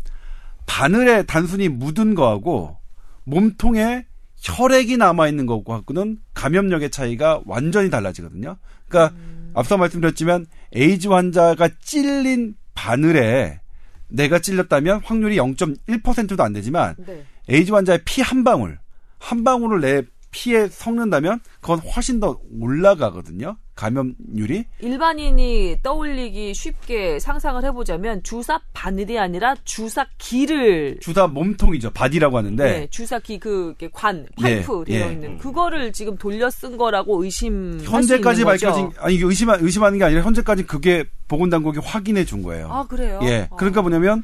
[0.65, 2.77] 바늘에 단순히 묻은 거하고
[3.23, 4.05] 몸통에
[4.41, 8.57] 혈액이 남아 있는 것과는 감염력의 차이가 완전히 달라지거든요.
[8.89, 9.15] 그러니까
[9.53, 13.61] 앞서 말씀드렸지만 에이즈 환자가 찔린 바늘에
[14.09, 17.23] 내가 찔렸다면 확률이 0.1%도 안 되지만 네.
[17.49, 18.79] 에이즈 환자의 피 한 방울,
[19.19, 23.55] 한 방울을 내 피에 섞는다면 그건 훨씬 더 올라가거든요.
[23.75, 24.65] 감염률이.
[24.81, 31.91] 일반인이 떠올리기 쉽게 상상을 해보자면 주사 바늘이 아니라 주사기를 주사 몸통이죠.
[31.91, 35.11] body라고 하는데 네, 주사기 그 이렇게 관 예, 파이프 되어 예.
[35.13, 38.43] 있는 그거를 지금 돌려 쓴 거라고 의심 현재까지?
[38.43, 42.67] 밝혀진 아니 의심 의심하는 게 아니라 현재까지 그게 보건당국이 확인해 준 거예요.
[42.71, 43.19] 아 그래요?
[43.23, 43.47] 예.
[43.49, 43.55] 어.
[43.55, 44.23] 그러니까 뭐냐면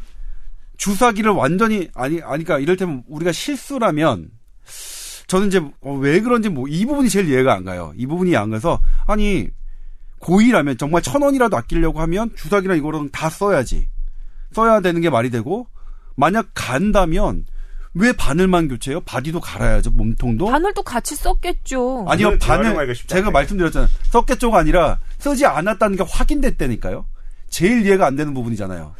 [0.80, 4.32] 주사기를 완전히 아니 아니까 이럴테면 우리가 실수라면
[5.28, 7.94] 저는 이제 어, 왜 그런지 뭐 이 부분이 제일 이해가 안 가요.
[7.96, 9.48] 이 부분이 안 가서 아니
[10.20, 13.88] 고의라면 정말 천 원이라도 아끼려고 하면 주사기나 이거는 다 써야지.
[14.54, 15.68] 써야 되는 게 말이 되고
[16.16, 17.46] 만약 간다면
[17.94, 19.02] 왜 바늘만 교체해요?
[19.02, 19.92] 바디도 갈아야죠.
[19.92, 20.46] 몸통도.
[20.46, 22.06] 바늘도 같이 썼겠죠.
[22.08, 23.32] 아니요, 바늘 제가.
[23.32, 23.90] 말씀드렸잖아요.
[24.12, 27.06] 썼겠죠가 아니라 쓰지 않았다는 게 확인됐다니까요.
[27.50, 28.94] 제일 이해가 안 되는 부분이잖아요.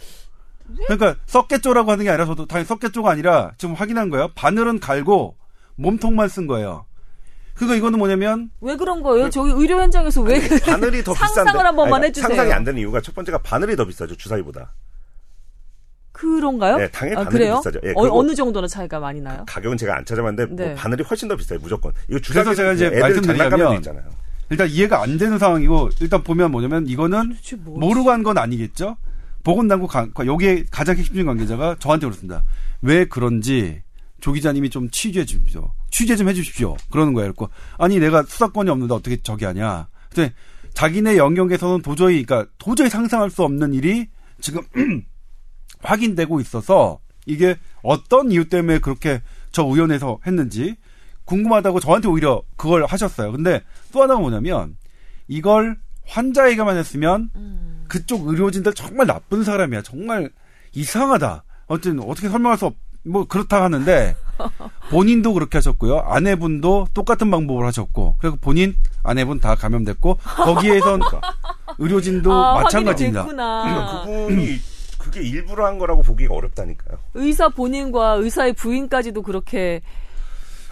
[0.88, 4.30] 그러니까 썼겠죠라고 하는 게 아니라 저도 당연히 썼겠죠가 아니라 지금 확인한 거예요.
[4.36, 5.36] 바늘은 갈고
[5.76, 6.86] 몸통만 쓴 거예요.
[7.56, 9.30] 그거 이거는 뭐냐면 왜 그런 거예요?
[9.30, 12.28] 저기 의료 현장에서 왜 그- 바늘이 더 비싼데 상상을 한 번만 아니, 해주세요.
[12.30, 14.72] 상상이 안 되는 이유가 첫 번째가 바늘이 더 비싸죠 주사위보다
[16.12, 16.78] 그런가요?
[16.78, 17.58] 네, 당연히 아, 바늘이 그래요?
[17.60, 17.80] 비싸죠.
[17.84, 19.44] 예, 어, 어느 정도나 차이가 많이 나요?
[19.48, 20.68] 가격은 제가 안 찾아봤는데 네.
[20.70, 24.04] 뭐 바늘이 훨씬 더 비싸요 무조건 이거 주사위 그래서 제가 이제 장난감에도 있잖아요
[24.50, 27.36] 일단 이해가 안 되는 상황이고 일단 보면 뭐냐면 이거는?
[27.60, 28.98] 모르고 한 건 아니겠죠.
[29.44, 32.44] 보건당국 관- 여기에 가장 핵심적인 관계자가 저한테 그렇습니다.
[32.82, 33.82] 왜 그런지
[34.20, 35.74] 조 기자님이 좀 취재해 주십시오.
[35.92, 36.76] 취재 좀 해 주십시오.
[36.92, 37.32] 그러는 거예요.
[37.34, 39.88] 그고 아니 내가 수사권이 없는데 어떻게 저기 하냐.
[40.14, 40.34] 근데
[40.74, 44.08] 자기네 영역에서는 도저히 그러니까 도저히 상상할 수 없는 일이
[44.42, 44.62] 지금
[45.82, 49.22] 확인되고 있어서 이게 어떤 이유 때문에 그렇게
[49.52, 50.76] 저 의원에서 했는지
[51.26, 53.32] 궁금하다고 저한테 오히려 그걸 하셨어요.
[53.32, 53.62] 근데
[53.92, 54.76] 또 하나가 뭐냐면
[55.28, 57.69] 이걸 환자에게만 했으면 음.
[57.90, 59.82] 그쪽 의료진들 정말 나쁜 사람이야.
[59.82, 60.30] 정말
[60.74, 61.44] 이상하다.
[61.68, 64.16] 어쨌든 어떻게 설명할 수 없, 뭐 그렇다 하는데
[64.90, 65.98] 본인도 그렇게 하셨고요.
[66.00, 70.16] 아내분도 똑같은 방법을 하셨고 그리고 본인 아내분 다 감염됐고
[70.46, 71.02] 거기에선
[71.80, 73.24] 의료진도 아, 마찬가지입니다.
[73.24, 74.04] 됐구나.
[74.06, 74.60] 그분이
[74.98, 79.82] 그게 일부러 한 거라고 보기가 어렵다니까요 의사 본인과 의사의 부인까지도 그렇게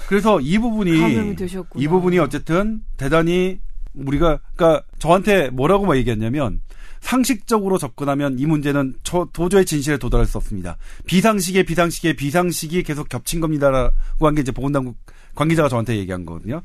[0.07, 1.36] 그래서 이 부분이.
[1.76, 3.59] 이 부분이 어쨌든 대단히
[3.93, 6.61] 우리가 그러니까 저한테 뭐라고 막 얘기했냐면
[7.02, 10.78] 상식적으로 접근하면 이 문제는 저 도저히 진실에 도달할 수 없습니다.
[11.06, 14.98] 비상식에 비상식에 비상식이 계속 겹친 겁니다라고 한 게 이제 보건당국
[15.36, 16.62] 관계자가 저한테 얘기한 거거든요.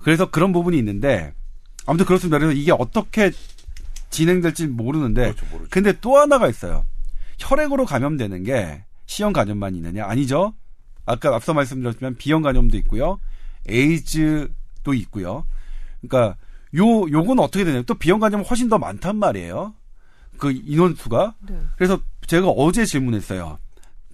[0.00, 1.32] 그래서 그런 부분이 있는데
[1.86, 2.38] 아무튼 그렇습니다.
[2.38, 3.30] 그래서 이게 어떻게
[4.10, 5.68] 진행될지 모르는데 그렇죠, 모르죠.
[5.70, 6.84] 근데 또 하나가 있어요.
[7.38, 10.04] 혈액으로 감염되는 게 C형 감염만 있느냐?
[10.06, 10.54] 아니죠.
[11.06, 13.18] 아까 앞서 말씀드렸지만 B형 감염도 있고요.
[13.68, 15.44] 에이즈도 있고요.
[16.00, 16.36] 그러니까
[16.76, 19.74] 요 요건 어떻게 되냐면 또 B형 감염은 훨씬 더 많단 말이에요.
[20.36, 21.34] 그 인원수가.
[21.48, 21.60] 네.
[21.76, 23.58] 그래서 제가 어제 질문했어요.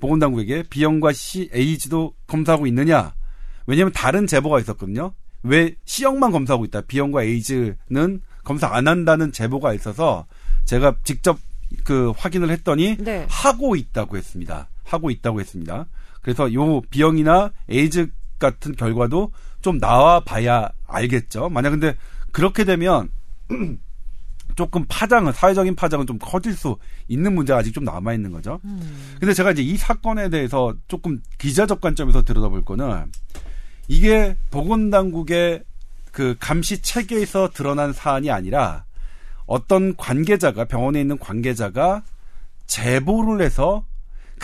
[0.01, 3.15] 보건당국에게 B형과 C, 에이즈도 검사하고 있느냐?
[3.67, 5.15] 왜냐하면 다른 제보가 있었거든요.
[5.43, 6.83] 왜 C형만 검사하고 있다.
[6.83, 10.27] B형과 에이즈는 검사 안 한다는 제보가 있어서
[10.65, 11.39] 제가 직접
[11.85, 13.27] 그 확인을 했더니 네.
[13.29, 14.69] 하고 있다고 했습니다.
[14.85, 15.87] 하고 있다고 했습니다.
[16.23, 21.49] 그래서 요 B형이나 에이즈 같은 결과도 좀 나와 봐야 알겠죠.
[21.49, 21.97] 만약 근데
[22.35, 23.11] 그렇게 되면
[24.57, 26.77] 조금 파장은 사회적인 파장은 좀 커질 수
[27.07, 28.61] 있는 문제가 아직 좀 남아 있는 거죠.
[28.65, 29.17] 음.
[29.21, 33.11] 근데 제가 이제 이 사건에 대해서 조금 기자적 관점에서 들여다볼 거는
[33.87, 35.63] 이게 보건 당국의
[36.11, 38.85] 그 감시 체계에서 드러난 사안이 아니라
[39.47, 42.03] 어떤 관계자가 병원에 있는 관계자가
[42.67, 43.85] 제보를 해서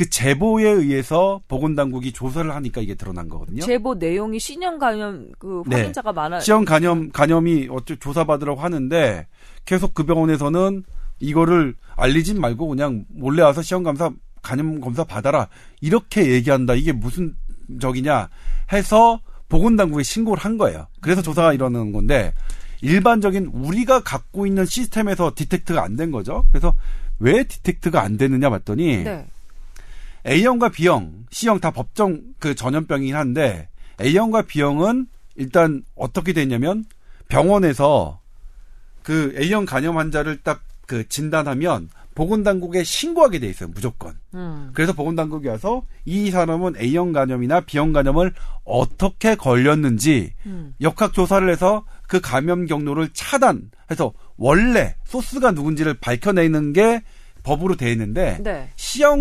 [0.01, 3.61] 그 제보에 의해서 보건당국이 조사를 하니까 이게 드러난 거거든요.
[3.61, 5.77] 제보 내용이 신형 감염 그 네.
[5.77, 6.41] 확진자가 많아.
[6.41, 9.27] 시험 간염 간염이 어째 조사받으라고 하는데
[9.67, 10.85] 계속 그 병원에서는
[11.19, 15.49] 이거를 알리진 말고 그냥 몰래 와서 시험 검사 간염 검사 받아라
[15.83, 16.73] 이렇게 얘기한다.
[16.77, 17.35] 이게 무슨
[17.79, 18.31] 적이냐
[18.73, 19.21] 해서
[19.51, 20.87] 보건당국에 신고를 한 거예요.
[21.03, 22.33] 그래서 조사가 일어나는 건데
[22.81, 26.47] 일반적인 우리가 갖고 있는 시스템에서 디텍트가 안 된 거죠.
[26.53, 26.75] 그래서
[27.19, 29.27] 왜 디텍트가 안 되느냐 봤더니 네.
[30.27, 33.69] A형과 B형, C형 다 법정 그 전염병이긴 한데
[34.01, 35.07] A형과 B형은
[35.37, 36.85] 일단 어떻게 되냐면
[37.29, 38.21] 병원에서
[39.03, 44.15] 그 A형 간염 환자를 딱 그 진단하면 보건당국에 신고하게 돼 있어요 무조건.
[44.35, 44.73] 음.
[44.75, 48.33] 그래서 보건당국이 와서 이 사람은 A형 간염이나 B형 간염을
[48.65, 50.75] 어떻게 걸렸는지 음.
[50.81, 57.03] 역학 조사를 해서 그 감염 경로를 차단해서 원래 소스가 누군지를 밝혀내는 게
[57.43, 58.71] 법으로 돼 있는데 네.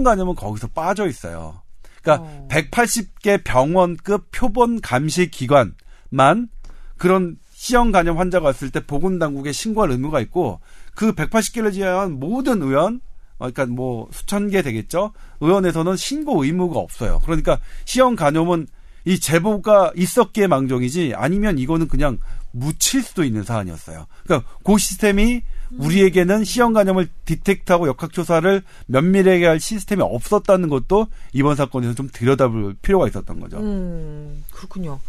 [0.03, 1.61] 간염은 거기서 빠져 있어요.
[2.01, 2.47] 그러니까 어.
[2.49, 6.49] 180개 병원급 표본 감시 기관만
[6.97, 10.61] 그런 C형 간염 환자가 왔을 때 보건당국에 신고할 의무가 있고
[10.95, 13.01] 그 180개를 제외한 모든 의원
[13.38, 15.13] 어, 그러니까 뭐 수천 개 되겠죠.
[15.39, 17.20] 의원에서는 신고 의무가 없어요.
[17.24, 18.67] 그러니까 C형 간염은
[19.05, 22.17] 이 제보가 있었기에 망정이지 아니면 이거는 그냥
[22.51, 24.05] 묻힐 수도 있는 사안이었어요.
[24.24, 25.41] 그러니까 그 시스템이
[25.78, 26.43] 우리에게는
[26.74, 33.57] 간염을 디텍트하고 역학조사를 면밀하게 할 시스템이 없었다는 것도 이번 사건에서 좀 들여다볼 필요가 있었던 거죠.
[33.57, 34.99] 음, 그렇군요.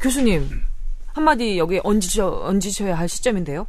[0.00, 0.48] 교수님,
[1.08, 3.66] 한마디 여기 얹으셔, 얹으셔야 할 시점인데요.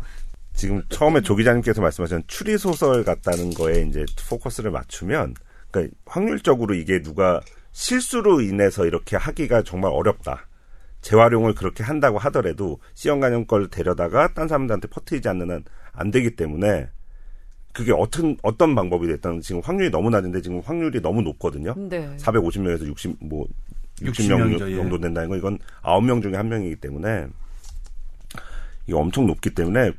[0.53, 5.35] 지금 처음에 조 기자님께서 말씀하신 추리 소설 같다는 거에 이제 포커스를 맞추면
[5.71, 10.47] 그러니까 확률적으로 이게 누가 실수로 인해서 이렇게 하기가 정말 어렵다.
[11.01, 12.79] 재활용을 그렇게 한다고 하더라도
[13.21, 15.63] 간염 걸 데려다가 딴 사람들한테 퍼뜨리지 않는 한
[15.97, 16.87] 안 되기 때문에
[17.73, 21.73] 그게 어떤 어떤 방법이 됐든 지금 확률이 너무 낮은데 지금 확률이 너무 높거든요.
[21.77, 22.15] 네.
[22.17, 23.45] 450명에서 60 뭐
[24.01, 24.75] 60 60명 명이죠, 예.
[24.75, 27.27] 정도 된다는 건 이건 9명 중에 한 명이기 때문에
[28.85, 29.91] 이게 엄청 높기 때문에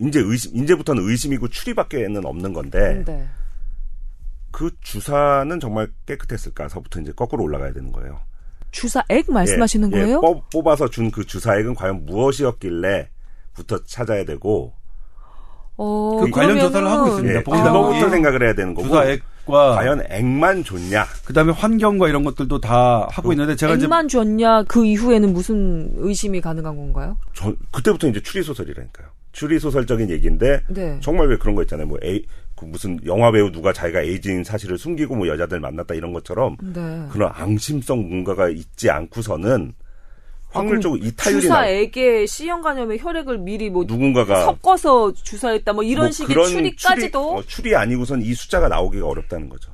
[0.00, 3.28] 이제 의심 이제부터는 의심이고 추리밖에는 없는 건데 네.
[4.50, 8.20] 그 주사는 정말 깨끗했을까서부터 이제 거꾸로 올라가야 되는 거예요.
[8.72, 10.20] 주사액 말씀하시는 예, 예, 거예요?
[10.20, 14.74] 뽑, 뽑아서 준 그 주사액은 과연 무엇이었길래부터 찾아야 되고
[15.82, 17.38] 어, 그 관련 조사를 하고 있습니다.
[17.38, 23.08] 예, 그거부터 생각을 해야 되는 거고 주사액과 과연 액만 줬냐 그다음에 환경과 이런 것들도 다
[23.10, 27.16] 하고 있는데 제가 이제 액만 줬냐 그 이후에는 무슨 의심이 가능한 건가요?
[27.32, 29.08] 저, 그때부터 이제 추리 소설이라니까요.
[29.32, 30.98] 추리 소설적인 얘기인데 네.
[31.00, 31.86] 정말 왜 그런 거 있잖아요.
[31.86, 32.26] 뭐 에이,
[32.56, 37.06] 그 무슨 영화 배우 누가 자기가 에이즈인 사실을 숨기고 뭐 여자들 만났다 이런 것처럼 네.
[37.10, 39.72] 그런 앙심성 뭔가가 있지 않고서는
[40.52, 46.06] 아, 확률적으로 이타율이 나 주사액에 C형 간염의 혈액을 미리 뭐 누군가가 섞어서 주사했다 뭐 이런
[46.06, 49.70] 뭐 식의 추리까지도 추리, 어, 추리 아니고선 이 숫자가 나오기가 어렵다는 거죠.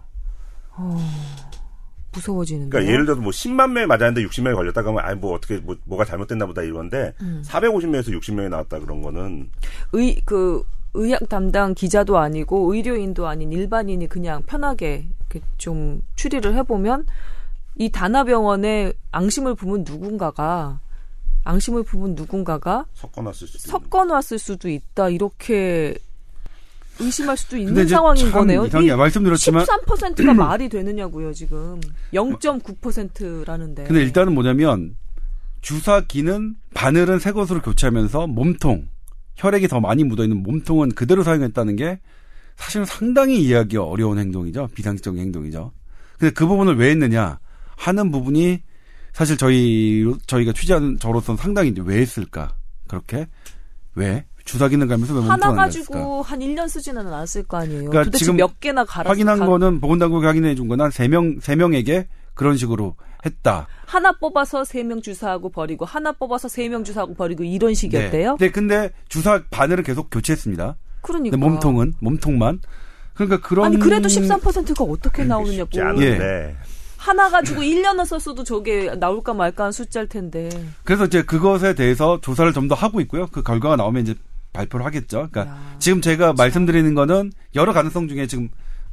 [2.12, 2.70] 무서워지는데.
[2.70, 6.05] 그러니까 예를 들어서 뭐 10만 명이 맞았는데 60명이 걸렸다 그러면 아니 뭐 어떻게 뭐, 뭐가
[6.05, 7.43] 잘못됐나 보다 이건데 음.
[7.45, 9.51] 450명에서 60명이 나왔다 그런 거는
[9.93, 10.62] 의, 그,
[10.95, 17.07] 의학 담당 기자도 아니고 의료인도 아닌 일반인이 그냥 편하게 이렇게 좀 추리를 해보면
[17.79, 20.81] 이 다나병원에 앙심을 품은 누군가가
[21.45, 25.11] 앙심을 품은 누군가가 섞어놨을 수도 섞어놨을 수도 있다.
[25.11, 25.97] 이렇게
[26.99, 28.66] 의심할 수도 있는 상황인 참 거네요.
[28.66, 31.81] 이상해 말씀드렸지만 13%가 말이 되느냐고요 지금.
[32.12, 33.85] 0.9%라는데.
[33.85, 34.97] 근데 일단은 뭐냐면
[35.61, 38.89] 주사기는 바늘은 새 것으로 교체하면서 몸통
[39.37, 42.01] 혈액이 더 많이 묻어있는 몸통은 그대로 사용했다는 게
[42.57, 44.68] 사실은 상당히 이해하기 어려운 행동이죠.
[44.74, 45.72] 비상식적인 행동이죠.
[46.18, 47.39] 근데 그 부분을 왜 했느냐
[47.77, 48.62] 하는 부분이
[49.12, 52.55] 사실 저희 저희가 취재하는 저로서는 상당히 이제 왜 했을까
[52.89, 53.27] 그렇게
[53.95, 57.81] 왜 주사기는 가면서 왜 하나 가지고 한 1년 쓰지는 않았을 거 아니에요.
[57.91, 61.57] 그러니까 도대체 지금 몇 개나 갈아 확인한 가- 거는 보건당국이 확인해 준 거는 한세명 세
[61.57, 63.66] 명에게 그런 식으로 했다.
[63.87, 68.37] 하나 뽑아서 세 명 주사하고 버리고 하나 뽑아서 세 명 주사하고 버리고 이런 식이었대요.
[68.39, 68.51] 네.
[68.51, 70.77] 근데 주사 바늘은 계속 교체했습니다.
[71.01, 72.61] 그러니까 근데 몸통은 몸통만.
[73.14, 75.70] 그러니까 그런 아니 그래도 13%가 어떻게 나오느냐고.
[75.70, 76.55] 쉽지 않은데
[77.07, 80.48] 하나 가지고 1년을 썼어도 저게 나올까 말까 한 숫자일 텐데.
[80.84, 83.28] 그래서 이제 그것에 대해서 조사를 좀 더 하고 있고요.
[83.28, 84.14] 그 결과가 나오면 이제
[84.52, 85.28] 발표를 하겠죠.
[85.30, 88.48] 그러니까 야, 지금 제가 말씀드리는 거는 여러 가능성 중에 지금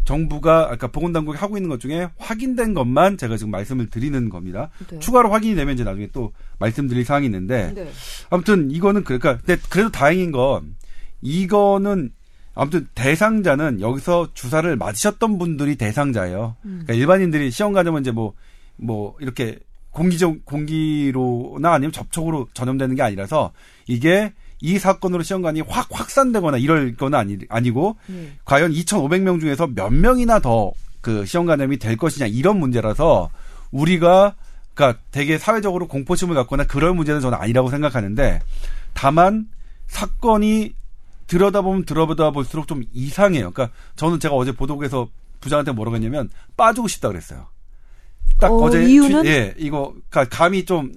[0.05, 4.69] 정부가 아까 보건당국이 하고 있는 것 중에 확인된 것만 제가 지금 말씀을 드리는 겁니다.
[4.91, 4.99] 네.
[4.99, 7.89] 추가로 확인이 되면 이제 나중에 또 말씀드릴 사항이 있는데 네.
[8.29, 10.75] 아무튼 이거는 그러니까 근데 그래도 다행인 건
[11.21, 12.11] 이거는
[12.55, 16.55] 아무튼 대상자는 여기서 주사를 맞으셨던 분들이 대상자예요.
[16.61, 18.33] 그러니까 일반인들이 시험 가려면 이제 뭐
[18.77, 19.59] 뭐 이렇게
[19.91, 23.51] 공기적 공기로나 아니면 접촉으로 전염되는 게 아니라서
[23.87, 28.37] 이게 이 사건으로 시험관이 확 확산되거나 이럴 건 아니 아니고 음.
[28.45, 33.29] 과연 2,500명 중에서 몇 명이나 더 그 시험 감염이 될 것이냐 이런 문제라서
[33.71, 34.35] 우리가
[34.73, 38.39] 그러니까 되게 사회적으로 공포심을 갖거나 그럴 문제는 저는 아니라고 생각하는데
[38.93, 39.49] 다만
[39.87, 40.73] 사건이
[41.27, 43.51] 들여다보면 들여다 볼수록 좀 이상해요.
[43.51, 45.07] 그러니까 저는 제가 어제 보도국에서
[45.41, 47.47] 부장한테 뭐라고 했냐면 빠지고 싶다 그랬어요.
[48.39, 49.25] 딱 어, 어, 제 이유는?
[49.25, 50.91] 예, 이거 그러니까 감이 좀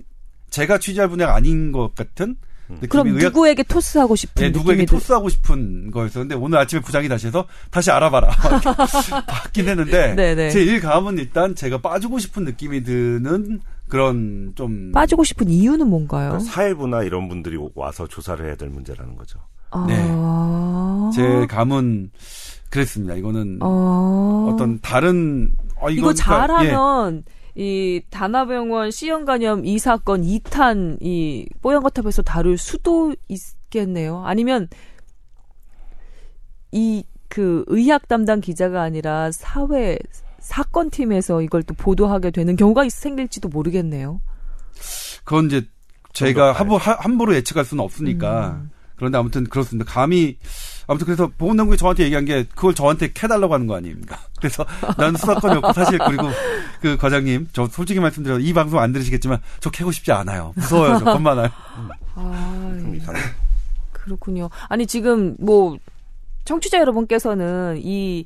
[0.50, 2.36] 제가 취재할 분야가 아닌 것 같은
[2.68, 6.20] 느낌이 그럼 의학 누구에게 토스하고 싶은 예, 누구에게 들- 토스하고 싶은 거였어.
[6.20, 8.28] 근데 오늘 아침에 부장이 다시 해서 다시 알아봐라.
[9.26, 10.50] 받긴 했는데 네네.
[10.50, 16.30] 제 일감은 일단 제가 빠지고 싶은 느낌이 드는 그런 좀 빠지고 싶은 이유는 뭔가요?
[16.30, 19.38] 그러니까 사회부나 이런 분들이 와서 조사를 해야 될 문제라는 거죠.
[19.86, 19.96] 네.
[20.10, 21.10] 아.
[21.14, 22.10] 제 감은
[22.70, 23.14] 그랬습니다.
[23.14, 24.50] 이거는 어.
[24.52, 26.70] 어떤 다른 어, 이거 이건 그러니까, 예.
[26.70, 27.24] 잘하면
[27.54, 34.22] 이 다나병원 C형 간염 이 사건 2탄 이 뽀얀거탑에서 다룰 수도 있겠네요.
[34.24, 34.68] 아니면
[36.72, 39.98] 이 그 의학 담당 기자가 아니라 사회
[40.38, 44.20] 사건 팀에서 이걸 또 보도하게 되는 경우가 있- 생길지도 모르겠네요.
[45.24, 45.66] 그건 이제 더
[46.12, 46.52] 제가.
[46.52, 48.60] 함부로, 하- 함부로 예측할 수는 없으니까.
[48.62, 48.70] 음.
[48.97, 49.90] 그런데 아무튼 그렇습니다.
[49.90, 50.36] 감히
[50.88, 54.18] 아무튼 그래서 보건당국이 저한테 얘기한 게 그걸 저한테 캐달라고 하는 거 아닙니까?
[54.38, 54.64] 그래서
[54.97, 56.28] 난 수사권이 없고 사실 그리고
[56.80, 60.53] 그 과장님 저 솔직히 말씀드려서 이 방송 안 들으시겠지만 저 캐고 싶지 않아요.
[60.57, 60.99] 무서워요.
[60.99, 61.49] 저 겁 많아요.
[62.14, 63.18] 아, 좀 이상해.
[63.92, 64.49] 그렇군요.
[64.68, 65.76] 아니 지금 뭐
[66.44, 68.24] 청취자 여러분께서는 이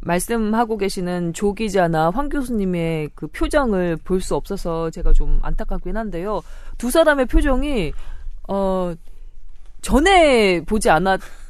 [0.00, 6.42] 말씀하고 계시는 조 기자나 황 교수님의 그 표정을 볼 수 없어서 제가 좀 안타깝긴 한데요.
[6.78, 7.92] 두 사람의 표정이
[8.48, 8.92] 어
[9.82, 11.40] 전에 보지 않았던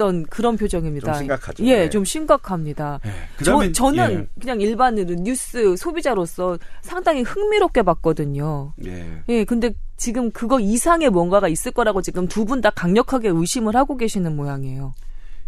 [0.00, 1.12] 있던 그런 표정입니다.
[1.12, 1.64] 좀 심각하죠.
[1.66, 1.90] 예, 네.
[1.90, 3.00] 좀 심각합니다.
[3.04, 3.10] 예.
[3.36, 4.26] 그다음에 저, 는 예.
[4.40, 8.72] 그냥 일반으로 뉴스 소비자로서 상당히 흥미롭게 봤거든요.
[8.86, 9.22] 예.
[9.28, 13.98] 예, 근데 지금 그거 이상의 뭔가가 있을 거라고 지금 두 분 다 강력하게 의심을 하고
[13.98, 14.94] 계시는 모양이에요.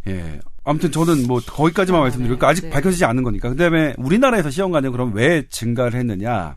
[0.08, 0.40] 예.
[0.64, 2.70] 아무튼 저는 뭐 거기까지만 아, 말씀드리고 네, 아직 네.
[2.70, 3.48] 밝혀지지 않은 거니까.
[3.48, 6.56] 그다음에 우리나라에서 시험관념 그럼 왜 증가를 했느냐?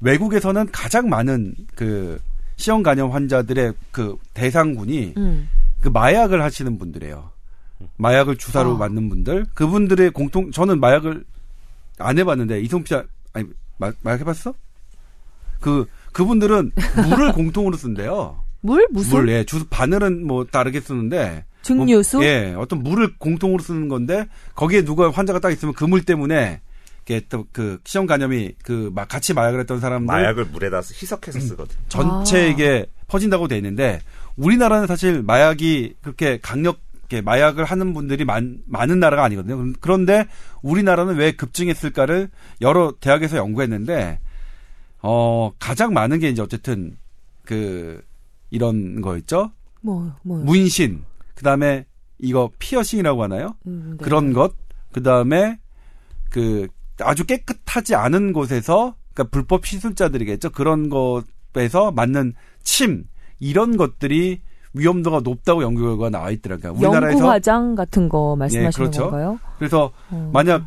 [0.00, 2.18] 외국에서는 가장 많은 그
[2.56, 5.48] 시험관염 환자들의 그 대상군이 음.
[5.80, 7.30] 그 마약을 하시는 분들이에요.
[7.98, 8.78] 마약을 주사로 아.
[8.78, 9.46] 맞는 분들.
[9.54, 11.24] 그분들의 공통 저는 마약을
[11.98, 13.04] 안 해봤는데 이송피 아-
[13.34, 13.46] 아니
[13.78, 14.54] 마, 마약 해봤어?
[15.60, 16.72] 그 그분들은
[17.08, 18.42] 물을 공통으로 쓴대요.
[18.62, 22.16] 물 무슨 물, 예, 주 바늘은 뭐 다르게 쓰는데 증류수?
[22.18, 26.60] 뭐, 예, 어떤 물을 공통으로 쓰는 건데 거기에 누가 환자가 딱 있으면 그 물 때문에
[27.28, 31.76] 또그 시험 간염이 그 막 같이 마약을 했던 사람들 마약을 물에다 희석해서 쓰거든.
[31.88, 34.00] 전체에게 퍼진다고 돼 있는데
[34.36, 39.72] 우리나라는 사실 마약이 그렇게 강력하게 마약을 하는 분들이 많, 많은 나라가 아니거든요.
[39.80, 40.26] 그런데
[40.62, 42.28] 우리나라는 왜 급증했을까를
[42.60, 44.18] 여러 대학에서 연구했는데
[45.02, 46.96] 어 가장 많은 게 이제 어쨌든
[47.44, 48.02] 그
[48.50, 49.52] 이런 거 있죠.
[49.80, 50.38] 뭐 뭐.
[50.38, 51.04] 문신,
[51.34, 51.86] 그 다음에
[52.18, 53.54] 이거 피어싱이라고 하나요?
[53.66, 54.04] 음, 네.
[54.04, 54.54] 그런 것,
[54.92, 55.58] 그 다음에
[56.30, 56.66] 그
[57.00, 60.50] 아주 깨끗하지 않은 곳에서, 그러니까 불법 시술자들이겠죠.
[60.50, 63.04] 그런 것에서 맞는 침,
[63.40, 64.40] 이런 것들이
[64.74, 66.72] 위험도가 높다고 연구 결과가 나와 있더라고요.
[66.74, 67.18] 그러니까 우리나라에서.
[67.18, 69.02] 연구 화장 같은 거 말씀하시는 예, 그렇죠.
[69.10, 69.38] 건가요?
[69.58, 70.30] 그래서 어.
[70.32, 70.66] 만약,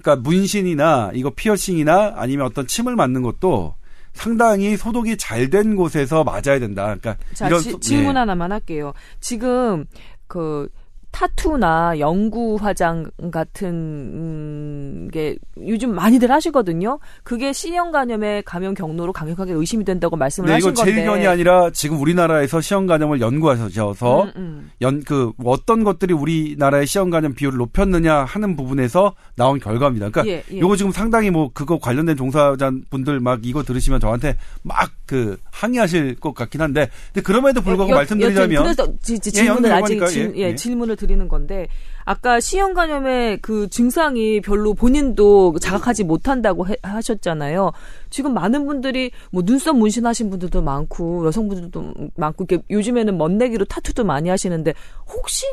[0.00, 3.74] 그러니까 문신이나 이거 피어싱이나 아니면 어떤 침을 맞는 것도
[4.12, 6.84] 상당히 소독이 잘 된 곳에서 맞아야 된다.
[6.96, 8.18] 그러니까 자, 이런 지- 소- 질문 예.
[8.18, 8.92] 하나만 할게요.
[9.20, 9.84] 지금
[10.28, 10.68] 그
[11.14, 16.98] 타투나 연구 화장 같은 음, 게 요즘 많이들 하시거든요.
[17.22, 20.90] 그게 C형 간염의 감염 경로로 강력하게 의심이 된다고 말씀을 네, 하신 건데.
[20.90, 24.70] 제 의견이 아니라 지금 우리나라에서 시험 간염을 연구하셔서 음, 음.
[24.80, 30.08] 연그 어떤 것들이 우리나라의 시험 간염 비율을 높였느냐 하는 부분에서 나온 결과입니다.
[30.08, 30.58] 그러니까 예, 예.
[30.58, 36.34] 요거 지금 상당히 뭐 그거 관련된 종사자 분들 막 이거 들으시면 저한테 막그 항의하실 것
[36.34, 40.32] 같긴 한데 근데 그럼에도 불구하고 여- 말씀드리자면 그래서 지, 지, 예, 질문을 연구 아직 질,
[40.36, 40.54] 예, 예, 예.
[40.54, 41.68] 질문을 드리는 건데
[42.06, 47.72] 아까 C형 간염의 그 증상이 별로 본인도 자각하지 못한다고 해- 하셨잖아요.
[48.08, 54.30] 지금 많은 분들이 뭐 눈썹 문신하신 분들도 많고 여성분들도 많고 이렇게 요즘에는 멋내기로 타투도 많이
[54.30, 54.72] 하시는데
[55.06, 55.44] 혹시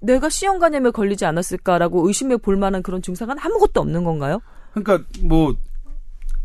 [0.00, 4.40] 내가 C형 간염에 걸리지 않았을까라고 의심해 볼 만한 그런 증상은 아무것도 없는 건가요?
[4.72, 5.54] 그러니까 뭐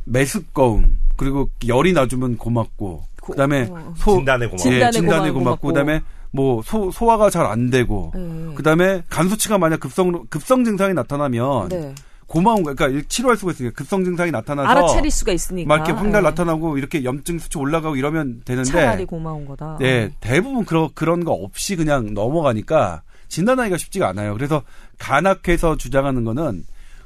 [0.05, 3.93] 메스꺼움 그리고 열이 나주면 고맙고 고- 그다음에 어.
[3.97, 4.57] 소 진단에 고마워.
[4.57, 5.67] 진단에 예, 진단에 고맙고 고맙고.
[5.67, 6.01] 그다음에
[6.31, 8.55] 뭐 소, 소화가 잘 안 되고 예.
[8.55, 11.93] 그다음에 간 수치가 만약 급성 급성 증상이 나타나면 네.
[12.25, 15.67] 고마운 거 그러니까 치료할 수가 있으니까 급성 증상이 나타나서 알아차릴 수가 있으니까.
[15.67, 16.29] 막 이렇게 황달 예.
[16.29, 19.77] 나타나고 이렇게 염증 수치 올라가고 이러면 되는데 차라리 고마운 거다.
[19.79, 24.33] 네, 대부분 그런 그런 거 없이 그냥 넘어가니까 진단하기가 쉽지가 않아요.
[24.33, 24.63] 그래서
[24.99, 26.63] 간학회에서 주장하는 거는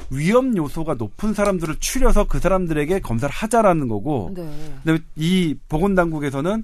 [0.10, 4.49] 위험 요소가 높은 사람들을 추려서 그 사람들에게 검사를 하자라는 거고 네.
[4.84, 6.64] 근데 이 보건당국에서는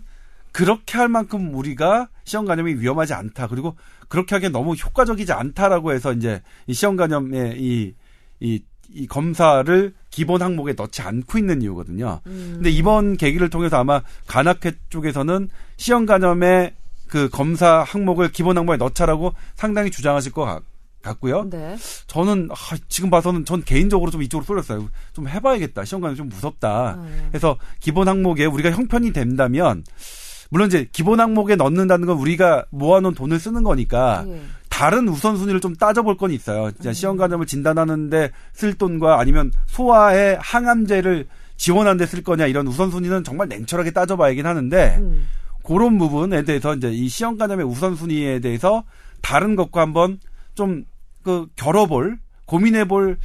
[0.52, 3.48] 그렇게 할 만큼 우리가 시험 간염이 위험하지 않다.
[3.48, 3.76] 그리고
[4.08, 7.94] 그렇게 하기엔 너무 효과적이지 않다라고 해서 이제 이 시험 간염의 이,
[8.40, 8.62] 이,
[8.94, 12.22] 이 검사를 기본 항목에 넣지 않고 있는 이유거든요.
[12.28, 12.52] 음.
[12.56, 16.76] 근데 이번 계기를 통해서 아마 간학회 쪽에서는 시험 간염의
[17.08, 20.62] 그 검사 항목을 기본 항목에 넣자라고 상당히 주장하실 것 같,
[21.04, 21.48] 같고요.
[21.50, 21.76] 네.
[22.08, 22.56] 저는 아,
[22.88, 24.90] 지금 봐서는 전 개인적으로 좀 이쪽으로 쏠렸어요.
[25.14, 25.86] 좀 해봐야겠다.
[25.86, 26.96] 시험 간염 좀 무섭다.
[26.96, 27.28] 음.
[27.30, 29.84] 그래서 기본 항목에 우리가 형편이 된다면
[30.50, 34.42] 물론 이제 기본 항목에 넣는다는 건 우리가 모아놓은 돈을 쓰는 거니까 예.
[34.70, 36.72] 다른 우선순위를 좀 따져볼 건 있어요.
[36.72, 41.28] 진짜 시험 간염을 진단하는데 쓸 돈과 아니면 소아의 항암제를
[41.58, 45.28] 지원하는 데 쓸 거냐 이런 우선순위는 정말 냉철하게 따져봐야긴 하는데 음.
[45.64, 48.84] 그런 부분에 대해서 이제 이 시험 간염의 우선순위에 대해서
[49.22, 50.20] 다른 것과 한번
[50.56, 50.84] 좀
[51.24, 53.18] 그 겨뤄볼 고민해볼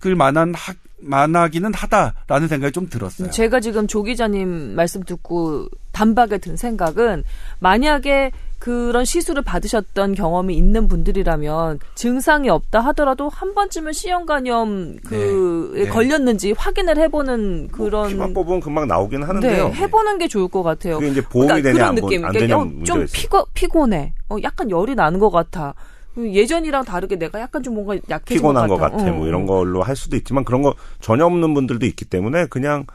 [0.00, 3.30] 그 만한 하, 만하기는 하다라는 생각이 좀 들었어요.
[3.30, 7.24] 제가 지금 조 기자님 말씀 듣고 단박에 든 생각은
[7.58, 15.84] 만약에 그런 시술을 받으셨던 경험이 있는 분들이라면 증상이 없다 하더라도 한 번쯤은 C형 간염 그에
[15.84, 15.88] 네.
[15.90, 19.72] 걸렸는지 확인을 해보는 그런 피만 뽑으면 금방 나오긴 네, 하는데요.
[19.74, 20.98] 해보는 게 좋을 것 같아요.
[20.98, 22.24] 그게 이제 보험이 그러니까 되냐 그런 안, 보- 느낌.
[22.24, 23.06] 안 그러니까 되냐 좀.
[23.12, 24.14] 피고 피곤해.
[24.30, 25.74] 어, 약간 열이 나는 것 같아.
[26.18, 28.96] 예전이랑 다르게 내가 약간 좀 뭔가 약해진 피곤한 것것 같아.
[28.98, 29.12] 같아.
[29.12, 29.46] 뭐 어, 이런 어.
[29.46, 32.86] 걸로 할 수도 있지만 그런 거 전혀 없는 분들도 있기 때문에 그냥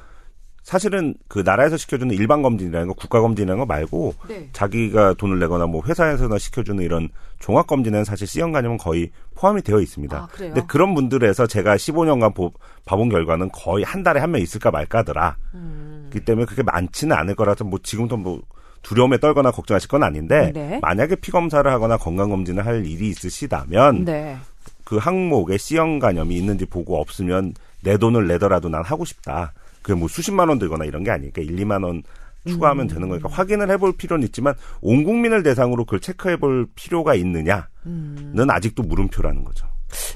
[0.64, 4.50] 사실은 그 나라에서 시켜주는 일반 검진이라는 거 국가 검진이라는 거 말고 네.
[4.54, 7.10] 자기가 돈을 내거나 뭐 회사에서나 시켜주는 이런
[7.40, 10.16] 종합 검진에는 사실 C형 간염은 거의 포함이 되어 있습니다.
[10.16, 10.54] 아, 그래요?
[10.54, 12.52] 근데 그런 분들에서 제가 15년간 보,
[12.86, 15.36] 봐본 결과는 거의 한 달에 한 명 있을까 말까더라.
[15.56, 16.08] 음.
[16.12, 18.42] 그렇기 때문에 그렇게 많지는 않을 거라서 뭐 지금도 뭐
[18.82, 20.80] 두려움에 떨거나 걱정하실 건 아닌데 네.
[20.82, 24.38] 만약에 피 검사를 하거나 건강 검진을 할 일이 있으시다면 네.
[24.84, 27.54] 그 항목에 C형 간염이 있는지 보고 없으면
[27.84, 29.54] 내 돈을 내더라도 난 하고 싶다.
[29.82, 32.04] 그게 뭐 수십만 원 들거나 이런 게 아니니까 1, 2만 원
[32.46, 38.84] 추가하면 되는 거니까 확인을 해볼 필요는 있지만 온 국민을 대상으로 그걸 체크해볼 필요가 있느냐는 아직도
[38.84, 39.68] 물음표라는 거죠.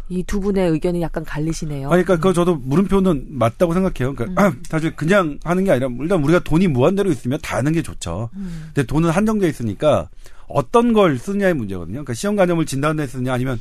[0.10, 1.90] 이 두 분의 의견이 약간 갈리시네요.
[1.92, 4.16] 아니, 그러니까 그 저도 물음표는 맞다고 생각해요.
[4.16, 8.30] 그러니까 사실 그냥 하는 게 아니라 일단 우리가 돈이 무한대로 있으면 다 하는 게 좋죠.
[8.74, 10.10] 근데 돈은 한정돼 있으니까
[10.48, 11.94] 어떤 걸 쓰느냐의 문제거든요.
[11.94, 13.60] 그러니까 시험 간염을 진단에 쓰느냐 아니면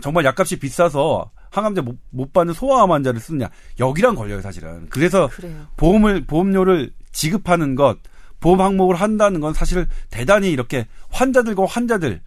[0.00, 3.48] 정말 약값이 비싸서 항암제 못, 못 받는 소아암 환자를 쓰느냐
[3.80, 4.86] 여기랑 걸려요 사실은.
[4.90, 5.66] 그래서 그래요.
[5.76, 7.98] 보험을 보험료를 지급하는 것,
[8.40, 12.20] 보험 항목을 한다는 건 사실 대단히 이렇게 환자들과 환자들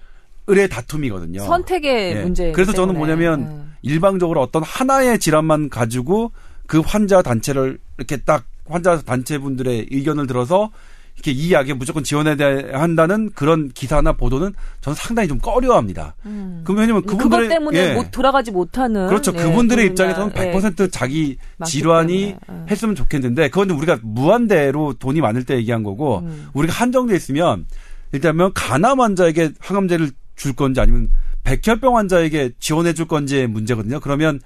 [0.48, 1.46] 의 다툼이거든요.
[1.46, 2.22] 선택의 예.
[2.22, 2.52] 문제.
[2.52, 3.16] 그래서 저는 때문에.
[3.16, 3.64] 뭐냐면 네.
[3.84, 6.32] 일방적으로 어떤 하나의 질환만 가지고
[6.68, 10.72] 그 환자 단체를 이렇게 딱 환자 단체분들의 의견을 들어서
[11.16, 12.36] 이렇게 이 약에 무조건 지원해야
[12.80, 16.16] 한다는 그런 기사나 보도는 저는 상당히 좀 꺼려합니다.
[16.26, 16.62] 음.
[16.64, 17.94] 그 왜냐면 그것 그분들의 때문에 예.
[17.94, 19.32] 못 돌아가지 못하는 그렇죠.
[19.36, 20.52] 예, 그분들의 입장에서는 예.
[20.54, 22.72] 100% 자기 많기 질환이 때문에, 예.
[22.72, 26.50] 했으면 좋겠는데 그건 우리가 무한대로 돈이 많을 때 얘기한 거고 음.
[26.54, 27.66] 우리가 한정돼 있으면
[28.14, 30.12] 일단은 간암 환자에게 항암제를
[30.42, 31.12] 줄 건지 아니면
[31.44, 34.00] 백혈병 환자에게 지원해 줄 건지의 문제거든요.
[34.00, 34.42] 그러면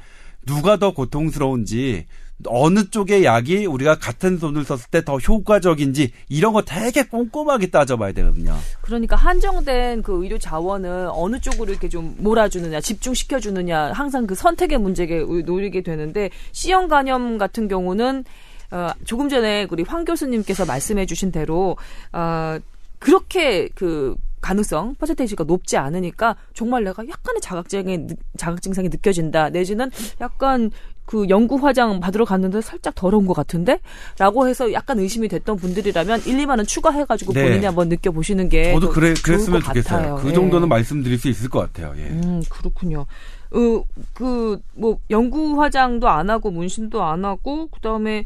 [0.45, 2.05] 누가 더 고통스러운지
[2.47, 8.11] 어느 쪽의 약이 우리가 같은 돈을 썼을 때 더 효과적인지 이런 거 되게 꼼꼼하게 따져봐야
[8.11, 8.57] 되거든요.
[8.81, 14.79] 그러니까 한정된 그 의료 자원을 어느 쪽으로 이렇게 좀 몰아주느냐, 집중시켜 주느냐, 항상 그 선택의
[14.79, 18.25] 문제에 노리게 되는데 C형 간염 같은 경우는
[18.71, 21.77] 어, 조금 전에 우리 황 교수님께서 말씀해 주신 대로
[22.11, 22.57] 어,
[22.99, 24.15] 그렇게 그
[24.45, 29.89] 가능성 퍼센테이지가 높지 않으니까 정말 내가 약간의 자각증이 자각 증상이 느껴진다 내지는
[30.21, 30.69] 약간
[31.05, 33.79] 그 연구 화장 받으러 갔는데 살짝 더러운 것 같은데
[34.19, 37.43] 라고 해서 약간 의심이 됐던 분들이라면 1, 2만 원 추가해가지고 네.
[37.43, 39.99] 본인이 한번 느껴보시는 저도 더 그래 그랬으면 것 좋겠어요.
[39.99, 40.15] 같아요.
[40.15, 40.33] 그 예.
[40.33, 41.93] 정도는 말씀드릴 수 있을 것 같아요.
[41.97, 42.09] 예.
[42.09, 43.05] 음, 그렇군요.
[43.51, 43.83] 어,
[44.13, 48.25] 그, 뭐, 연구 화장도 안 하고, 문신도 안 하고, 그 다음에,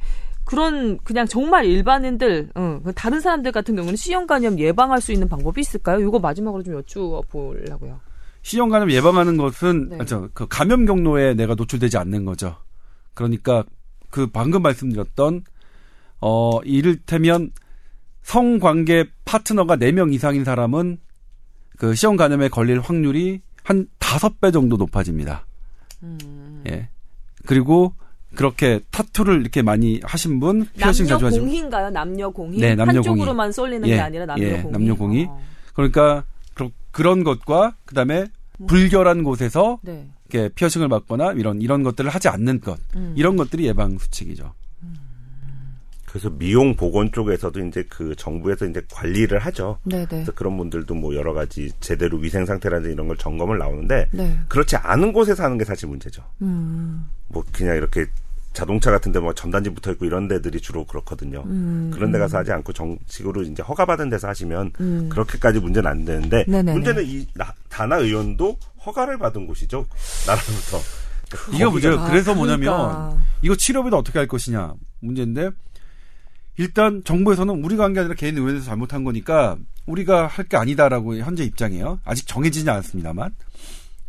[0.49, 5.29] 그런, 그냥 정말 일반인들, 어, 그 다른 사람들 같은 경우는 C형 간염 예방할 수 있는
[5.29, 5.99] 방법이 있을까요?
[5.99, 7.99] 이거 마지막으로 좀 여쭈어 보려고요.
[8.41, 9.97] C형 간염 예방하는 것은 네.
[9.99, 12.55] 아, 저, 그 감염 경로에 내가 노출되지 않는 거죠.
[13.13, 13.63] 그러니까
[14.09, 15.43] 그 방금 말씀드렸던
[16.19, 17.51] 어 이를테면
[18.23, 20.97] 성관계 파트너가 4명 이상인 사람은
[21.77, 25.45] 그 C형 간염에 걸릴 확률이 한 5배 정도 높아집니다.
[26.01, 26.63] 음.
[26.67, 26.89] 예.
[27.45, 27.93] 그리고
[28.35, 31.89] 그렇게 타투를 이렇게 많이 하신 분, 피어싱 자주 남녀 하시고 공희인가요?
[31.89, 32.59] 남녀 공희?
[32.59, 34.71] 네, 남녀 한쪽으로만 쏠리는 예, 게 아니라 남녀 예, 공희.
[34.71, 35.25] 남녀 공희.
[35.25, 35.39] 어.
[35.73, 36.23] 그러니까
[36.91, 38.27] 그 런 것과 그다음에
[38.67, 40.07] 불결한 곳에서 네.
[40.29, 43.13] 이렇게 피어싱을 받거나 이런 이런 것들을 하지 않는 것 음.
[43.15, 44.53] 이런 것들이 예방 수칙이죠.
[46.09, 49.77] 그래서 미용 보건 쪽에서도 이제 그 정부에서 이제 관리를 하죠.
[49.83, 50.05] 네네.
[50.07, 54.39] 그래서 그런 분들도 뭐 여러 가지 제대로 위생 상태라든지 이런 걸 점검을 나오는데 네.
[54.47, 56.23] 그렇지 않은 곳에서 하는 게 사실 문제죠.
[56.41, 57.05] 음.
[57.27, 58.07] 뭐 그냥 이렇게
[58.53, 61.43] 자동차 같은데 뭐 전단지 붙어 있고 이런 데들이 주로 그렇거든요.
[61.45, 61.91] 음.
[61.93, 65.09] 그런 데 가서 하지 않고 정식으로 이제 허가받은 데서 하시면 음.
[65.09, 66.73] 그렇게까지 문제는 안 되는데 네네네.
[66.73, 69.85] 문제는 이 나- 다나 의원도 허가를 받은 곳이죠.
[70.25, 70.79] 나라부터.
[71.53, 71.99] 이게 문제예요.
[71.99, 73.17] 아, 그래서 뭐냐면 그러니까.
[73.43, 75.51] 이거 치료비도 어떻게 할 것이냐 문제인데
[76.63, 79.55] 일단 정부에서는 우리가 한 게 아니라 개인 의원에서 잘못한 거니까
[79.85, 81.99] 우리가 할 게 아니다라고 현재 입장이에요.
[82.03, 83.33] 아직 정해지지 않았습니다만.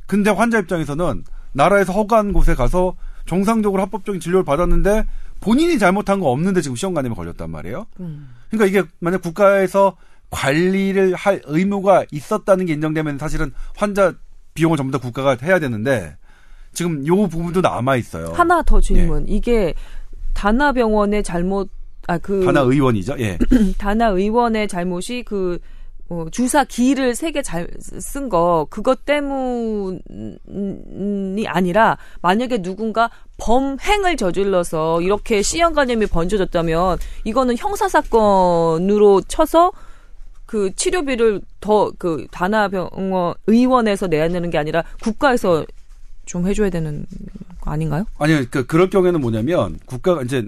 [0.07, 2.97] 근데 환자 입장에서는 나라에서 허가한 곳에 가서
[3.27, 5.05] 정상적으로 합법적인 진료를 받았는데
[5.41, 7.87] 본인이 잘못한 거 없는데 지금 시험 간염에 걸렸단 말이에요.
[8.01, 8.31] 음.
[8.51, 9.97] 그러니까 이게 만약 국가에서
[10.31, 14.13] 관리를 할 의무가 있었다는 게 인정되면 사실은 환자
[14.55, 16.17] 비용을 전부 다 국가가 해야 되는데
[16.73, 18.33] 지금 요 부분도 남아 있어요.
[18.33, 19.27] 하나 더 질문.
[19.29, 19.75] 이게
[20.35, 21.71] 다나병원의 잘못,
[22.11, 22.45] 아, 그.
[22.45, 23.17] 하나 의원이죠.
[23.21, 23.39] 예.
[23.79, 25.59] 다나 의원의 잘못이 그
[26.09, 27.69] 어, 주사 기를 세 개 잘
[28.01, 30.01] 쓴 거 그것 때문이
[31.47, 39.71] 아니라 만약에 누군가 범행을 저질러서 이렇게 C형 간염이 번져졌다면 이거는 형사 사건으로 쳐서
[40.47, 45.65] 그 치료비를 더 그 다나병원 의원에서 내야 되는 게 아니라 국가에서
[46.27, 47.07] 좀 해줘야 되는
[47.61, 48.05] 거 아닌가요?
[48.19, 50.47] 아니, 그, 그럴 경우에는 뭐냐면, 국가가 이제,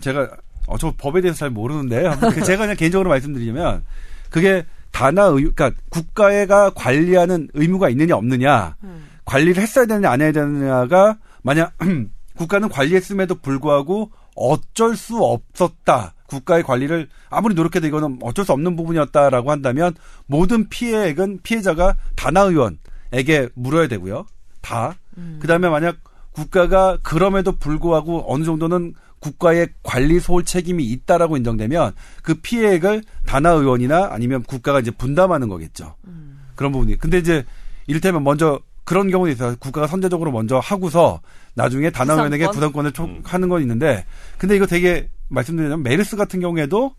[0.00, 0.30] 제가,
[0.66, 3.82] 어, 저 법에 대해서 잘 모르는데, 그 제가 그냥 개인적으로 말씀드리자면,
[4.30, 8.76] 그게 다나 의, 그러니까 국가가 관리하는 의무가 있느냐 없느냐,
[9.24, 11.74] 관리를 했어야 되느냐 안 해야 되느냐가, 만약,
[12.36, 16.14] 국가는 관리했음에도 불구하고 어쩔 수 없었다.
[16.26, 19.94] 국가의 관리를 아무리 노력해도 이거는 어쩔 수 없는 부분이었다라고 한다면
[20.26, 24.24] 모든 피해액은 피해자가 다나 의원에게 물어야 되고요.
[24.62, 24.94] 다.
[25.40, 25.98] 그다음에 만약
[26.32, 34.08] 국가가 그럼에도 불구하고 어느 정도는 국가의 관리 소홀 책임이 있다라고 인정되면 그 피해액을 다나 의원이나
[34.10, 35.94] 아니면 국가가 이제 분담하는 거겠죠.
[36.08, 36.40] 음.
[36.56, 36.98] 그런 부분이.
[36.98, 37.44] 근데 이제
[37.86, 41.20] 이를테면 먼저 그런 경우에 있어서 국가가 선제적으로 먼저 하고서
[41.54, 43.22] 나중에 다나 의원에게 부담권을 음.
[43.24, 44.04] 하는 건 있는데
[44.38, 46.94] 근데 이거 되게 말씀드리자면 메르스 같은 경우에도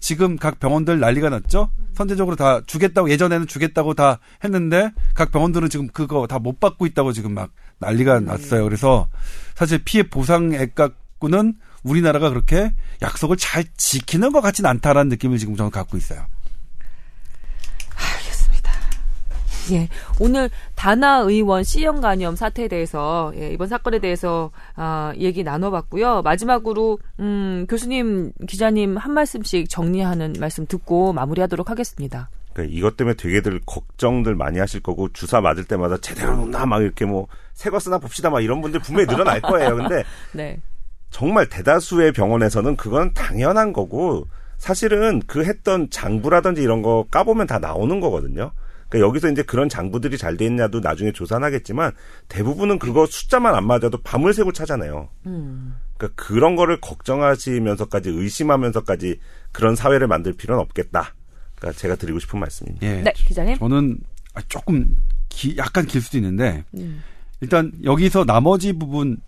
[0.00, 1.70] 지금 각 병원들 난리가 났죠.
[1.94, 7.12] 선제적으로 다 주겠다고 예전에는 주겠다고 다 했는데 각 병원들은 지금 그거 다 못 받고 있다고
[7.12, 8.24] 지금 막 난리가 음.
[8.24, 8.64] 났어요.
[8.64, 9.08] 그래서
[9.54, 10.74] 사실 피해 보상액
[11.20, 11.54] 갖고는
[11.84, 16.26] 우리나라가 그렇게 약속을 잘 지키는 것 같지는 않다라는 느낌을 지금 저는 갖고 있어요.
[19.72, 19.88] 예.
[20.18, 26.22] 오늘 다나 의원 C형 간염 사태에 대해서 예, 이번 사건에 대해서 아, 얘기 나눠봤고요.
[26.22, 32.30] 마지막으로 음, 교수님, 기자님 한 말씀씩 정리하는 말씀 듣고 마무리하도록 하겠습니다.
[32.52, 37.04] 그러니까 이것 때문에 되게들 걱정들 많이 하실 거고 주사 맞을 때마다 제대로 놓나 막 이렇게
[37.04, 39.76] 뭐 새거 쓰나 봅시다 막 이런 분들 분명히 늘어날 거예요.
[39.76, 40.02] 근데
[40.32, 40.60] 네.
[41.10, 48.00] 정말 대다수의 병원에서는 그건 당연한 거고 사실은 그 했던 장부라든지 이런 거 까보면 다 나오는
[48.00, 48.52] 거거든요.
[48.88, 51.92] 그러니까 여기서 이제 그런 장부들이 잘 돼 있냐도 나중에 조사하겠지만
[52.28, 55.08] 대부분은 그거 숫자만 안 맞아도 밤을 새고 찾아내요.
[55.26, 55.74] 음.
[55.96, 59.18] 그러니까 그런 거를 걱정하시면서까지 의심하면서까지
[59.52, 61.14] 그런 사회를 만들 필요는 없겠다.
[61.56, 62.86] 그러니까 제가 드리고 싶은 말씀입니다.
[62.86, 63.02] 예.
[63.02, 63.58] 네, 기자님.
[63.58, 63.98] 저는
[64.48, 64.96] 조금
[65.28, 67.02] 기, 약간 길 수도 있는데 음.
[67.40, 69.18] 일단 여기서 나머지 부분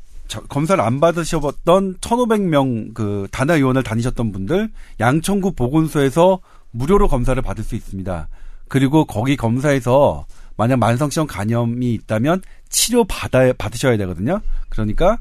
[0.49, 4.71] 검사를 안 받으셔봤던 1,500명 그 단아 의원을 다니셨던 분들
[5.01, 8.29] 양천구 보건소에서 무료로 검사를 받을 수 있습니다.
[8.69, 10.25] 그리고 거기 검사에서
[10.57, 14.41] 만약 만성성 간염이 있다면 치료 받아 받으셔야 되거든요.
[14.71, 15.19] 그러니까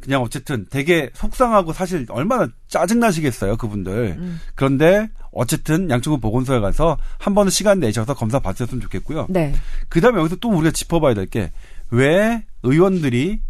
[0.00, 4.16] 그냥 어쨌든 되게 속상하고 사실 얼마나 짜증 나시겠어요, 그분들.
[4.18, 4.40] 음.
[4.54, 9.26] 그런데 어쨌든 양천구 보건소에 가서 한 번은 시간 내셔서 검사 받으셨으면 좋겠고요.
[9.28, 9.54] 네.
[9.88, 11.52] 그다음에 여기서 또 우리가 짚어봐야 될 게
[11.90, 13.40] 왜 의원들이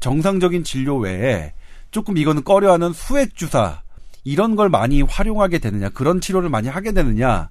[0.00, 1.52] 정상적인 진료 외에
[1.90, 3.82] 조금 이거는 꺼려하는 수액 주사
[4.24, 7.48] 이런 걸 많이 활용하게 되느냐, 그런 치료를 많이 하게 되느냐.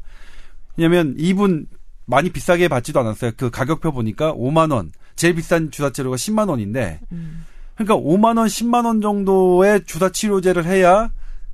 [0.76, 1.68] 왜냐면 이분
[2.06, 3.32] 많이 비싸게 받지도 않았어요.
[3.36, 4.92] 그 가격표 보니까 5만 원.
[5.16, 7.46] 제일 비싼 주사 치료가 10만 원인데 음.
[7.76, 11.10] 그러니까 5만 원, 10만 원 정도의 주사 치료제를 해야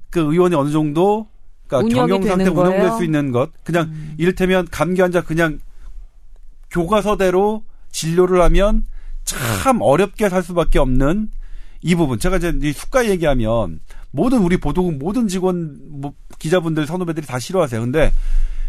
[0.09, 1.27] 그 의원이 어느 정도
[1.67, 3.51] 그러니까 경영 상태 운영될 수 있는 것.
[3.63, 4.13] 그냥 음.
[4.17, 5.59] 이를테면 감기 환자 그냥
[6.69, 8.85] 교과서대로 진료를 하면
[9.23, 11.29] 참 어렵게 살 수밖에 없는
[11.81, 12.19] 이 부분.
[12.19, 13.79] 제가 이제 이 수가 얘기하면
[14.11, 17.81] 모든 우리 보도국 모든 직원 뭐 기자분들 선후배들이 다 싫어하세요.
[17.81, 18.13] 근데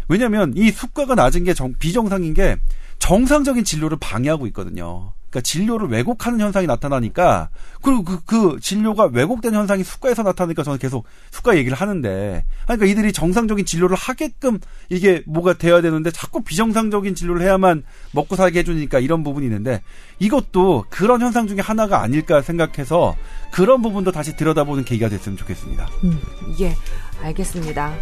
[0.07, 2.57] 왜냐하면 이 수가가 낮은 게 정, 비정상인 게
[2.99, 5.13] 정상적인 진료를 방해하고 있거든요.
[5.35, 7.49] 그러니까 진료를 왜곡하는 현상이 나타나니까
[7.81, 13.11] 그리고 그, 그 진료가 왜곡된 현상이 수가에서 나타나니까 저는 계속 수가 얘기를 하는데 그러니까 이들이
[13.11, 14.59] 정상적인 진료를 하게끔
[14.89, 17.83] 이게 뭐가 돼야 되는데 자꾸 비정상적인 진료를 해야만
[18.13, 19.81] 먹고 살게 해주니까 이런 부분이 있는데
[20.19, 23.15] 이것도 그런 현상 중에 하나가 아닐까 생각해서
[23.51, 25.89] 그런 부분도 다시 들여다보는 계기가 됐으면 좋겠습니다.
[26.03, 26.19] 음,
[26.61, 26.73] 예,
[27.21, 27.93] 알겠습니다.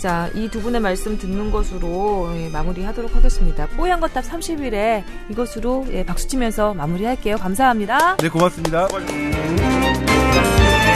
[0.00, 3.66] 자, 이 두 분의 말씀 듣는 것으로 예, 마무리하도록 하겠습니다.
[3.76, 7.36] 뽀얀 것답 30일에 이것으로 예, 박수 치면서 마무리할게요.
[7.36, 8.16] 감사합니다.
[8.16, 8.88] 네, 고맙습니다.
[8.88, 10.89] 고맙습니다.